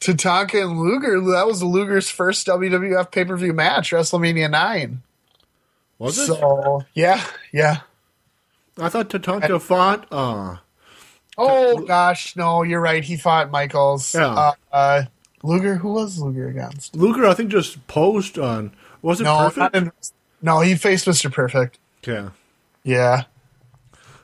[0.00, 5.00] Tatanka and Luger, that was Luger's first WWF pay per view match, WrestleMania 9.
[6.00, 6.26] Was it?
[6.26, 7.82] So, yeah, yeah.
[8.76, 10.08] I thought Tatanka fought.
[10.10, 10.56] Uh,
[11.38, 13.02] Oh, gosh, no, you're right.
[13.04, 14.12] He fought Michaels.
[14.14, 14.26] Yeah.
[14.34, 15.02] Uh, uh,
[15.44, 16.94] Luger, who was Luger against?
[16.96, 18.72] Luger, I think, just posed on.
[19.00, 19.56] Was it No, perfect?
[19.58, 19.92] not in,
[20.42, 21.32] no, he faced Mr.
[21.32, 21.78] Perfect.
[22.06, 22.30] yeah.
[22.84, 23.22] Yeah.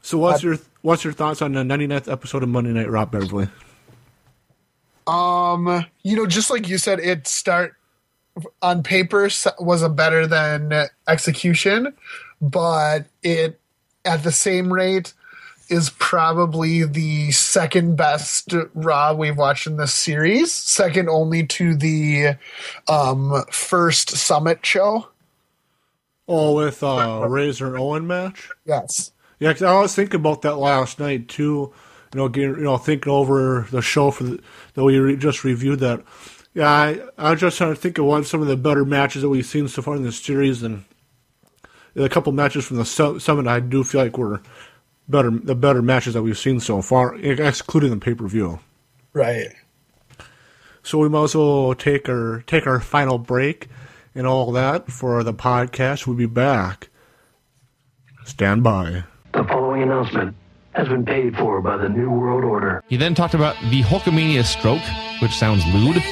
[0.03, 3.49] So what's your what's your thoughts on the 99th episode of Monday Night Raw, Beverly?
[5.07, 7.75] Um, you know, just like you said, it start
[8.63, 9.29] on paper
[9.59, 11.95] was a better than execution,
[12.41, 13.61] but it
[14.05, 15.13] at the same rate
[15.69, 22.37] is probably the second best Raw we've watched in this series, second only to the
[22.89, 25.09] um first Summit show.
[26.29, 28.51] Oh, with uh, Razor Owen match.
[28.67, 29.13] Yes.
[29.41, 31.73] Yeah, 'cause I was thinking about that last night too.
[32.15, 34.41] You know, getting, you know, thinking over the show for the,
[34.75, 35.81] that we re- just reviewed.
[35.81, 36.03] That,
[36.55, 39.23] yeah, I, I was just trying to think of one some of the better matches
[39.23, 40.85] that we've seen so far in this series, and
[41.97, 43.47] a couple matches from the su- summit.
[43.47, 44.41] I do feel like were
[45.09, 48.59] better, the better matches that we've seen so far, excluding the pay per view.
[49.13, 49.49] Right.
[50.83, 53.69] So we might as well take our take our final break
[54.19, 56.07] and all that for the podcast.
[56.07, 56.91] We'll be back.
[58.25, 59.05] Stand by.
[59.33, 60.35] The following announcement
[60.73, 62.83] has been paid for by the New World Order.
[62.89, 64.83] He then talked about the Hulkamania stroke,
[65.23, 66.03] which sounds lewd.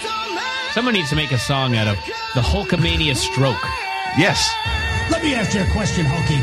[0.70, 1.96] Someone needs to make a song out of
[2.34, 3.62] the Hulkamania stroke.
[4.16, 4.54] Yes.
[5.10, 6.40] Let me ask you a question, Hulky.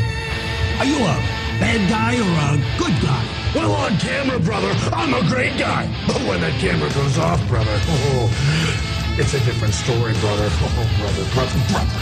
[0.78, 1.16] Are you a
[1.58, 3.24] bad guy or a good guy?
[3.54, 5.86] Well, on camera, brother, I'm a great guy.
[6.06, 10.48] But when that camera goes off, brother, oh, it's a different story, brother.
[10.50, 12.00] Oh, brother, brother, brother.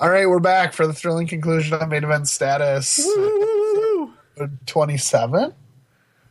[0.00, 3.08] All right, we're back for the thrilling conclusion of main event status.
[4.66, 5.54] Twenty-seven.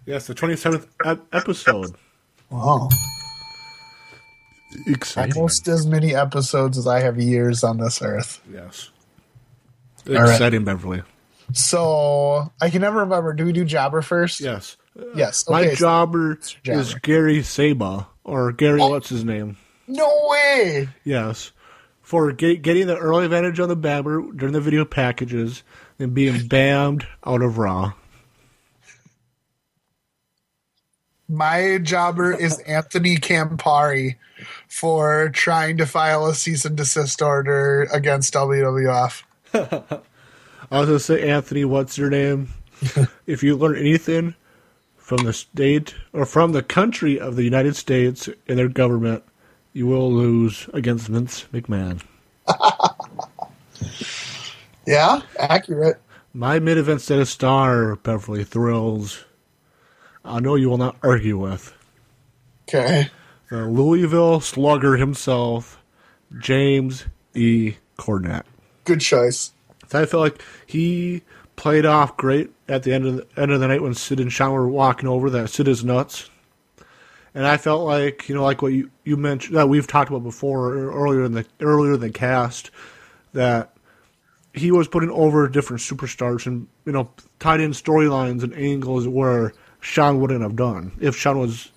[0.05, 1.95] Yes, the twenty seventh ep- episode.
[2.49, 2.89] Wow,
[4.87, 5.35] Exciting.
[5.37, 8.41] almost as many episodes as I have years on this earth.
[8.51, 8.89] Yes.
[10.05, 10.29] right.
[10.29, 11.03] Exciting, Beverly.
[11.53, 13.33] So I can never remember.
[13.33, 14.39] Do we do Jobber first?
[14.39, 14.77] Yes.
[15.15, 15.45] Yes.
[15.49, 15.69] My Okay.
[15.71, 18.89] so- jobber is Gary Sabaugh, or Gary, oh!
[18.89, 19.57] what's his name?
[19.87, 20.89] No way.
[21.03, 21.51] Yes.
[22.01, 25.63] For get, getting the early advantage on the Bammer during the video packages
[25.99, 27.93] and being bammed out of Raw.
[31.29, 34.15] My jobber is Anthony Campari
[34.67, 39.23] for trying to file a cease and desist order against WWF.
[40.71, 42.49] I was going to say, Anthony, what's your name?
[43.27, 44.35] if you learn anything
[44.97, 49.23] from the state or from the country of the United States and their government,
[49.73, 52.01] you will lose against Vince McMahon.
[54.85, 56.01] Yeah, accurate.
[56.33, 59.25] My mid event status star, Beverly Thrills,
[60.25, 61.73] I know you will not argue with.
[62.67, 63.09] Okay.
[63.49, 65.81] The Louisville slugger himself,
[66.39, 67.75] James E.
[67.97, 68.45] Cornette.
[68.85, 69.51] Good choice.
[69.95, 71.21] I feel like he
[71.55, 74.31] played off great at the end of the end of the night when Sid and
[74.31, 76.29] Shawn were walking over that Sid is nuts.
[77.33, 80.23] And I felt like you know, like what you, you mentioned that we've talked about
[80.23, 82.71] before er, earlier in the earlier in the cast,
[83.33, 83.73] that
[84.53, 87.09] he was putting over different superstars and you know
[87.39, 91.71] tied in storylines and angles where Shawn wouldn't have done if Shawn was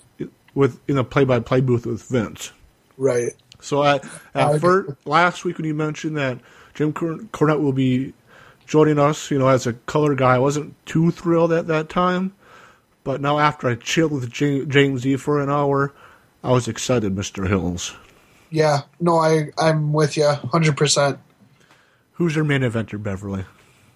[0.54, 2.52] with in a play by play booth with Vince.
[2.96, 3.32] Right.
[3.60, 4.04] So at,
[4.34, 6.38] I at first, last week when you mentioned that
[6.74, 8.12] Jim Cor- Cornette will be
[8.66, 12.32] joining us, you know, as a color guy, I wasn't too thrilled at that time.
[13.04, 15.92] But now after I chilled with James E for an hour,
[16.42, 17.46] I was excited, Mr.
[17.46, 17.94] Hills.
[18.50, 18.82] Yeah.
[19.00, 21.18] No, I I'm with you, hundred percent.
[22.12, 23.44] Who's your main eventer, Beverly?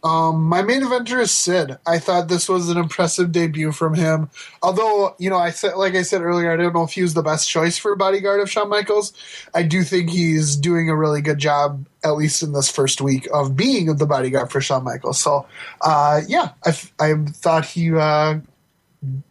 [0.04, 1.78] Um, my main eventer is Sid.
[1.86, 4.30] I thought this was an impressive debut from him.
[4.62, 7.14] Although, you know, I said, like I said earlier, I don't know if he was
[7.14, 9.12] the best choice for bodyguard of Shawn Michaels.
[9.54, 13.28] I do think he's doing a really good job, at least in this first week,
[13.32, 15.20] of being the bodyguard for Shawn Michaels.
[15.20, 15.46] So,
[15.80, 18.38] uh, yeah, I thought he uh,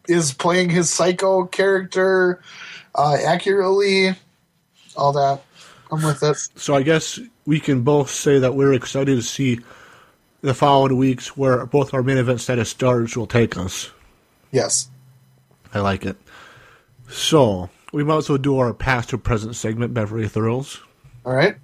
[0.06, 2.42] is playing his psycho character
[2.94, 4.14] uh, accurately.
[4.96, 5.40] All that.
[5.90, 6.36] I'm with it.
[6.56, 9.60] So I guess we can both say that we're excited to see
[10.40, 13.90] the following weeks where both our main event status stars will take us.
[14.52, 14.88] Yes.
[15.74, 16.16] I like it.
[17.08, 20.80] So we might as well do our past to present segment, Beverly Thrills.
[21.24, 21.56] All right.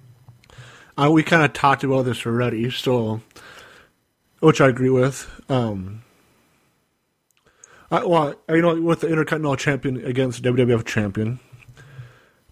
[0.97, 3.21] Uh, we kind of talked about this already, so
[4.39, 5.29] which I agree with.
[5.49, 6.03] Um,
[7.91, 11.39] I, well, you know, with the Intercontinental Champion against WWF Champion,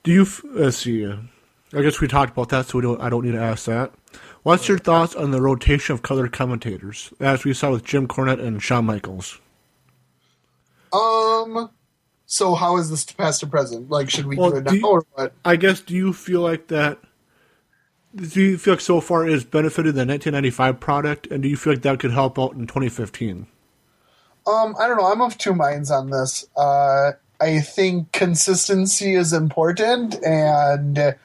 [0.03, 0.21] do you?
[0.23, 1.05] f- Let's see.
[1.05, 3.01] I guess we talked about that, so we don't.
[3.01, 3.93] I don't need to ask that.
[4.43, 8.43] What's your thoughts on the rotation of color commentators, as we saw with Jim Cornette
[8.45, 9.39] and Shawn Michaels?
[10.91, 11.69] Um.
[12.25, 13.89] So how is this past to present?
[13.89, 15.33] Like, should we Well, do it now you- or what?
[15.45, 15.79] I guess.
[15.81, 16.99] Do you feel like that?
[18.15, 21.57] Do you feel like so far it has benefited the 1995 product, and do you
[21.57, 23.47] feel like that could help out in 2015?
[24.45, 25.05] Um, I don't know.
[25.11, 26.45] I'm of two minds on this.
[26.55, 31.15] Uh, I think consistency is important, and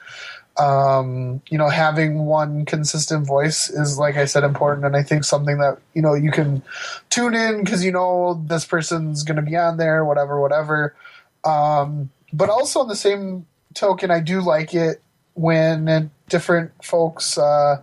[0.59, 4.85] um, you know, having one consistent voice is, like I said, important.
[4.85, 6.61] And I think something that you know you can
[7.09, 10.95] tune in because you know this person's going to be on there, whatever, whatever.
[11.45, 15.01] Um, but also on the same token, I do like it
[15.33, 17.81] when different folks uh,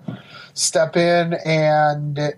[0.53, 2.35] step in and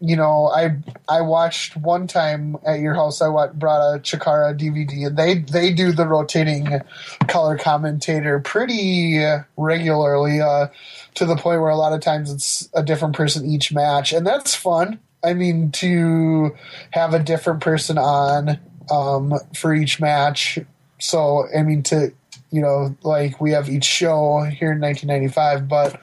[0.00, 0.76] you know, I
[1.08, 3.22] I watched one time at your house.
[3.22, 6.80] I wa- brought a Chikara DVD, and they they do the rotating
[7.28, 9.22] color commentator pretty
[9.56, 10.68] regularly, uh,
[11.14, 14.26] to the point where a lot of times it's a different person each match, and
[14.26, 14.98] that's fun.
[15.24, 16.54] I mean, to
[16.90, 18.60] have a different person on
[18.90, 20.58] um, for each match.
[20.98, 22.12] So, I mean, to
[22.50, 26.00] you know, like we have each show here in 1995, but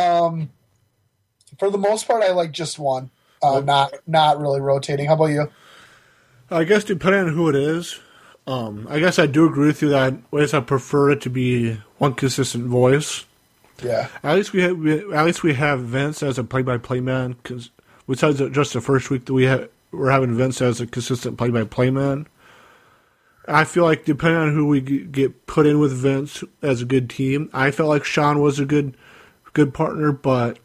[0.00, 0.50] um,
[1.58, 3.10] for the most part, I like just one.
[3.44, 5.06] Uh, not not really rotating.
[5.06, 5.50] How about you?
[6.50, 8.00] I guess depending on who it is,
[8.46, 11.30] um, I guess I do agree with you that I guess I prefer it to
[11.30, 13.24] be one consistent voice.
[13.82, 17.32] Yeah, At least we have we, at least we have Vince as a play-by-play man.
[17.42, 17.70] Because
[18.08, 21.90] besides just the first week that we have, we're having Vince as a consistent play-by-play
[21.90, 22.28] man.
[23.46, 27.10] I feel like depending on who we get put in with Vince as a good
[27.10, 28.96] team, I felt like Shawn was a good
[29.52, 30.58] good partner, but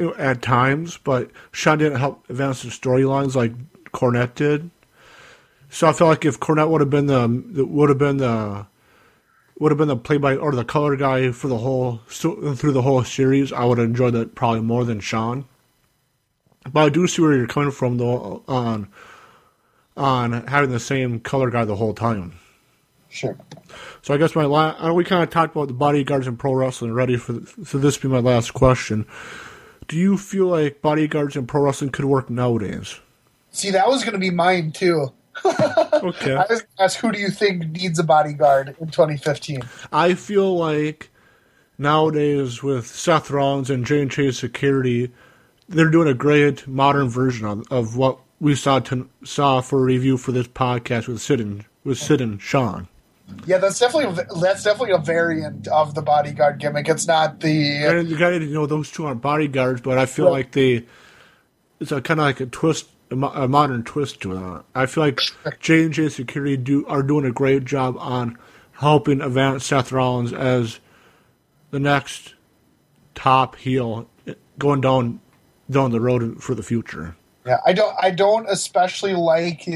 [0.00, 3.52] at times, but Shawn didn't help advance the storylines like
[3.92, 4.70] Cornette did.
[5.68, 8.66] So I feel like if Cornette would have been the would have been the
[9.58, 12.82] would have been the play by or the color guy for the whole through the
[12.82, 15.44] whole series, I would have enjoyed that probably more than Shawn.
[16.72, 18.88] But I do see where you're coming from though on
[19.96, 22.34] on having the same color guy the whole time.
[23.10, 23.36] sure.
[24.02, 26.54] So I guess my last uh, we kind of talked about the bodyguards in pro
[26.54, 27.16] wrestling already.
[27.16, 29.06] For th- so this be my last question.
[29.90, 33.00] Do you feel like bodyguards in pro wrestling could work nowadays?
[33.50, 35.12] See, that was going to be mine too.
[36.02, 36.32] Okay.
[36.34, 39.60] I was gonna ask who do you think needs a bodyguard in 2015?
[39.92, 41.10] I feel like
[41.76, 45.12] nowadays with Seth Rollins and J and J Security,
[45.68, 50.16] they're doing a great modern version of, of what we saw to, saw for review
[50.16, 52.88] for this podcast with Sid and with Sid and Shawn.
[53.46, 56.88] Yeah, that's definitely that's definitely a variant of the bodyguard gimmick.
[56.88, 60.26] It's not the And you got you know those two aren't bodyguards, but I feel
[60.26, 60.32] Right.
[60.32, 60.84] like they
[61.80, 64.64] it's a kind of like a twist, a, a modern twist to that.
[64.74, 65.20] I feel like
[65.60, 68.36] J and J Security do are doing a great job on
[68.72, 70.78] helping advance Seth Rollins as
[71.70, 72.34] the next
[73.14, 75.20] top heel eh, going down
[75.70, 77.16] down the road for the future.
[77.46, 77.94] Yeah, I don't.
[78.02, 79.66] I don't especially like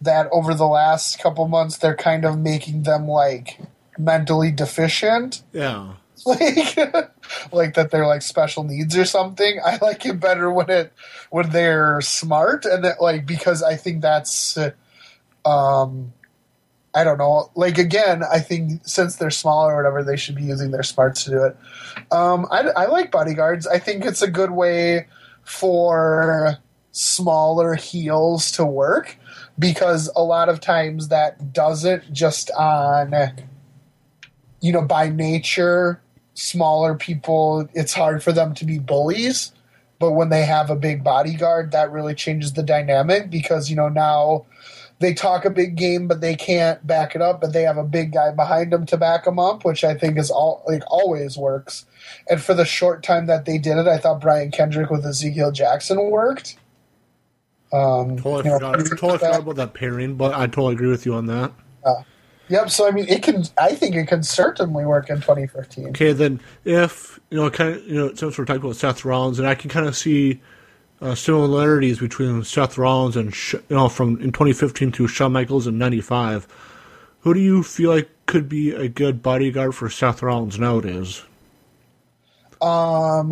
[0.00, 0.28] that.
[0.32, 3.58] Over the last couple months, they're kind of making them like
[3.98, 5.94] mentally deficient, Yeah,
[6.26, 6.76] like
[7.52, 9.60] like that they're like special needs or something.
[9.64, 10.92] I like it better when it
[11.30, 14.58] when they're smart and that like because I think that's,
[15.44, 16.12] um,
[16.94, 17.50] I don't know.
[17.54, 21.24] Like again, I think since they're smaller or whatever, they should be using their smarts
[21.24, 21.56] to do it.
[22.10, 23.66] Um, I, I like bodyguards.
[23.66, 25.06] I think it's a good way
[25.42, 26.58] for
[26.92, 29.18] smaller heels to work
[29.58, 33.14] because a lot of times that doesn't just on
[34.60, 36.00] you know by nature
[36.34, 39.52] smaller people it's hard for them to be bullies.
[39.98, 43.88] But when they have a big bodyguard that really changes the dynamic because you know
[43.88, 44.44] now
[44.98, 47.84] they talk a big game but they can't back it up but they have a
[47.84, 51.36] big guy behind them to back them up which i think is all like always
[51.36, 51.86] works.
[52.28, 55.50] And for the short time that they did it i thought brian kendrick with ezekiel
[55.50, 56.56] jackson worked
[57.72, 61.04] um totally you know, forgot, totally forgot about that pairing, but I totally agree with
[61.06, 61.52] you on that.
[62.48, 62.70] Yep.
[62.70, 63.44] So I mean, it can.
[63.58, 65.88] I think it can certainly work in 2015.
[65.88, 69.38] Okay, then if you know, kind of, you know, since we're talking about Seth Rollins,
[69.38, 70.40] and I can kind of see
[71.00, 75.76] uh, similarities between Seth Rollins and you know from in 2015 to Shawn Michaels in
[75.76, 76.46] '95.
[77.20, 81.24] Who do you feel like could be a good bodyguard for Seth Rollins nowadays?
[82.62, 83.30] Um.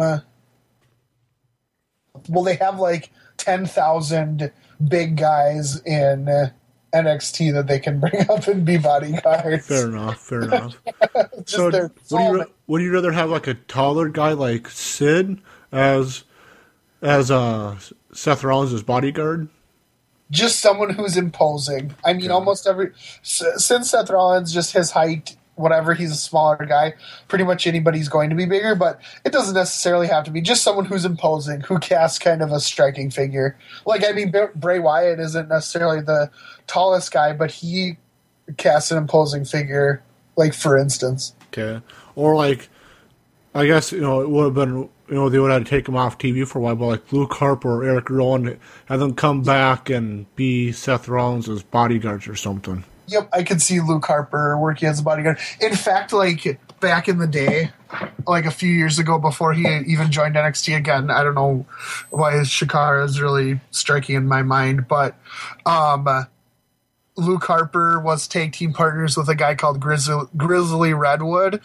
[2.28, 3.12] Well, they have like
[3.44, 4.50] 10,000
[4.88, 6.50] big guys in
[6.94, 9.66] NXT that they can bring up and be bodyguards.
[9.66, 10.18] Fair enough.
[10.20, 10.80] Fair enough.
[11.44, 15.40] So, would you, would you rather have like a taller guy like Sid
[15.70, 16.24] as
[17.02, 17.76] as uh,
[18.12, 19.48] Seth Rollins' bodyguard?
[20.30, 21.94] just someone who's imposing.
[22.04, 22.92] I mean, almost every
[23.22, 26.94] since Seth Rollins, just his height, whatever, he's a smaller guy.
[27.28, 30.40] Pretty much anybody's going to be bigger, but it doesn't necessarily have to be.
[30.40, 33.56] Just someone who's imposing, who casts kind of a striking figure.
[33.86, 36.30] Like I mean, Br- Bray Wyatt isn't necessarily the
[36.66, 37.96] tallest guy, but he
[38.56, 40.02] casts an imposing figure.
[40.36, 41.80] Like for instance, Okay.
[42.16, 42.68] Or like,
[43.54, 45.86] I guess you know it would have been you know they would have to take
[45.88, 49.14] him off TV for a while, but like Luke Harper or Eric Rowan, have them
[49.14, 52.84] come back and be Seth Rollins' bodyguards or something.
[53.06, 55.38] Yep, I could see Luke Harper working as a bodyguard.
[55.60, 57.70] In fact, like back in the day,
[58.26, 61.66] like a few years ago before he even joined NXT again, I don't know
[62.10, 65.16] why Chikara is really striking in my mind, but
[65.66, 66.08] um,
[67.16, 71.60] Luke Harper was tag team partners with a guy called Grizzly, Grizzly Redwood,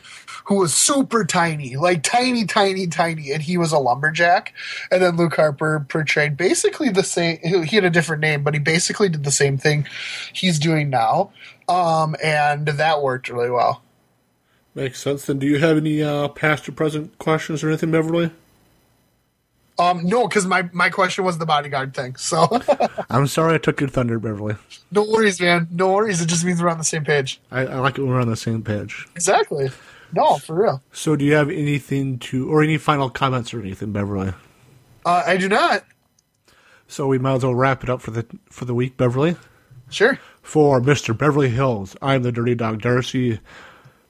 [0.46, 4.54] who was super tiny, like tiny, tiny, tiny, and he was a lumberjack.
[4.92, 7.40] And then Luke Harper portrayed basically the same.
[7.42, 9.88] He had a different name, but he basically did the same thing
[10.34, 11.32] he's doing now,
[11.68, 13.82] um, and that worked really well.
[14.76, 15.26] Makes sense.
[15.26, 18.32] Then, do you have any uh, past or present questions or anything, Beverly?
[19.80, 22.16] Um, no, because my my question was the bodyguard thing.
[22.18, 22.48] So
[23.10, 24.56] I'm sorry I took your thunder, Beverly.
[24.92, 25.68] no worries, man.
[25.72, 26.22] No worries.
[26.22, 27.40] It just means we're on the same page.
[27.52, 29.08] I, I like it when we're on the same page.
[29.16, 29.70] Exactly.
[30.12, 30.82] No, for real.
[30.92, 34.34] So, do you have anything to, or any final comments or anything, Beverly?
[35.06, 35.86] Uh, I do not.
[36.88, 39.36] So we might as well wrap it up for the for the week, Beverly.
[39.92, 40.20] Sure.
[40.42, 43.40] For Mister Beverly Hills, I'm the Dirty Dog Darcy.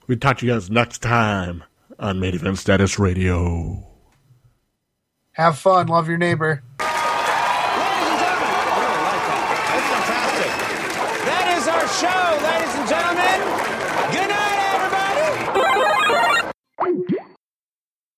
[0.08, 1.64] We talk to you guys next time
[2.00, 3.86] on Main Event Status Radio.
[5.40, 5.88] Have fun.
[5.88, 6.64] Love your neighbor.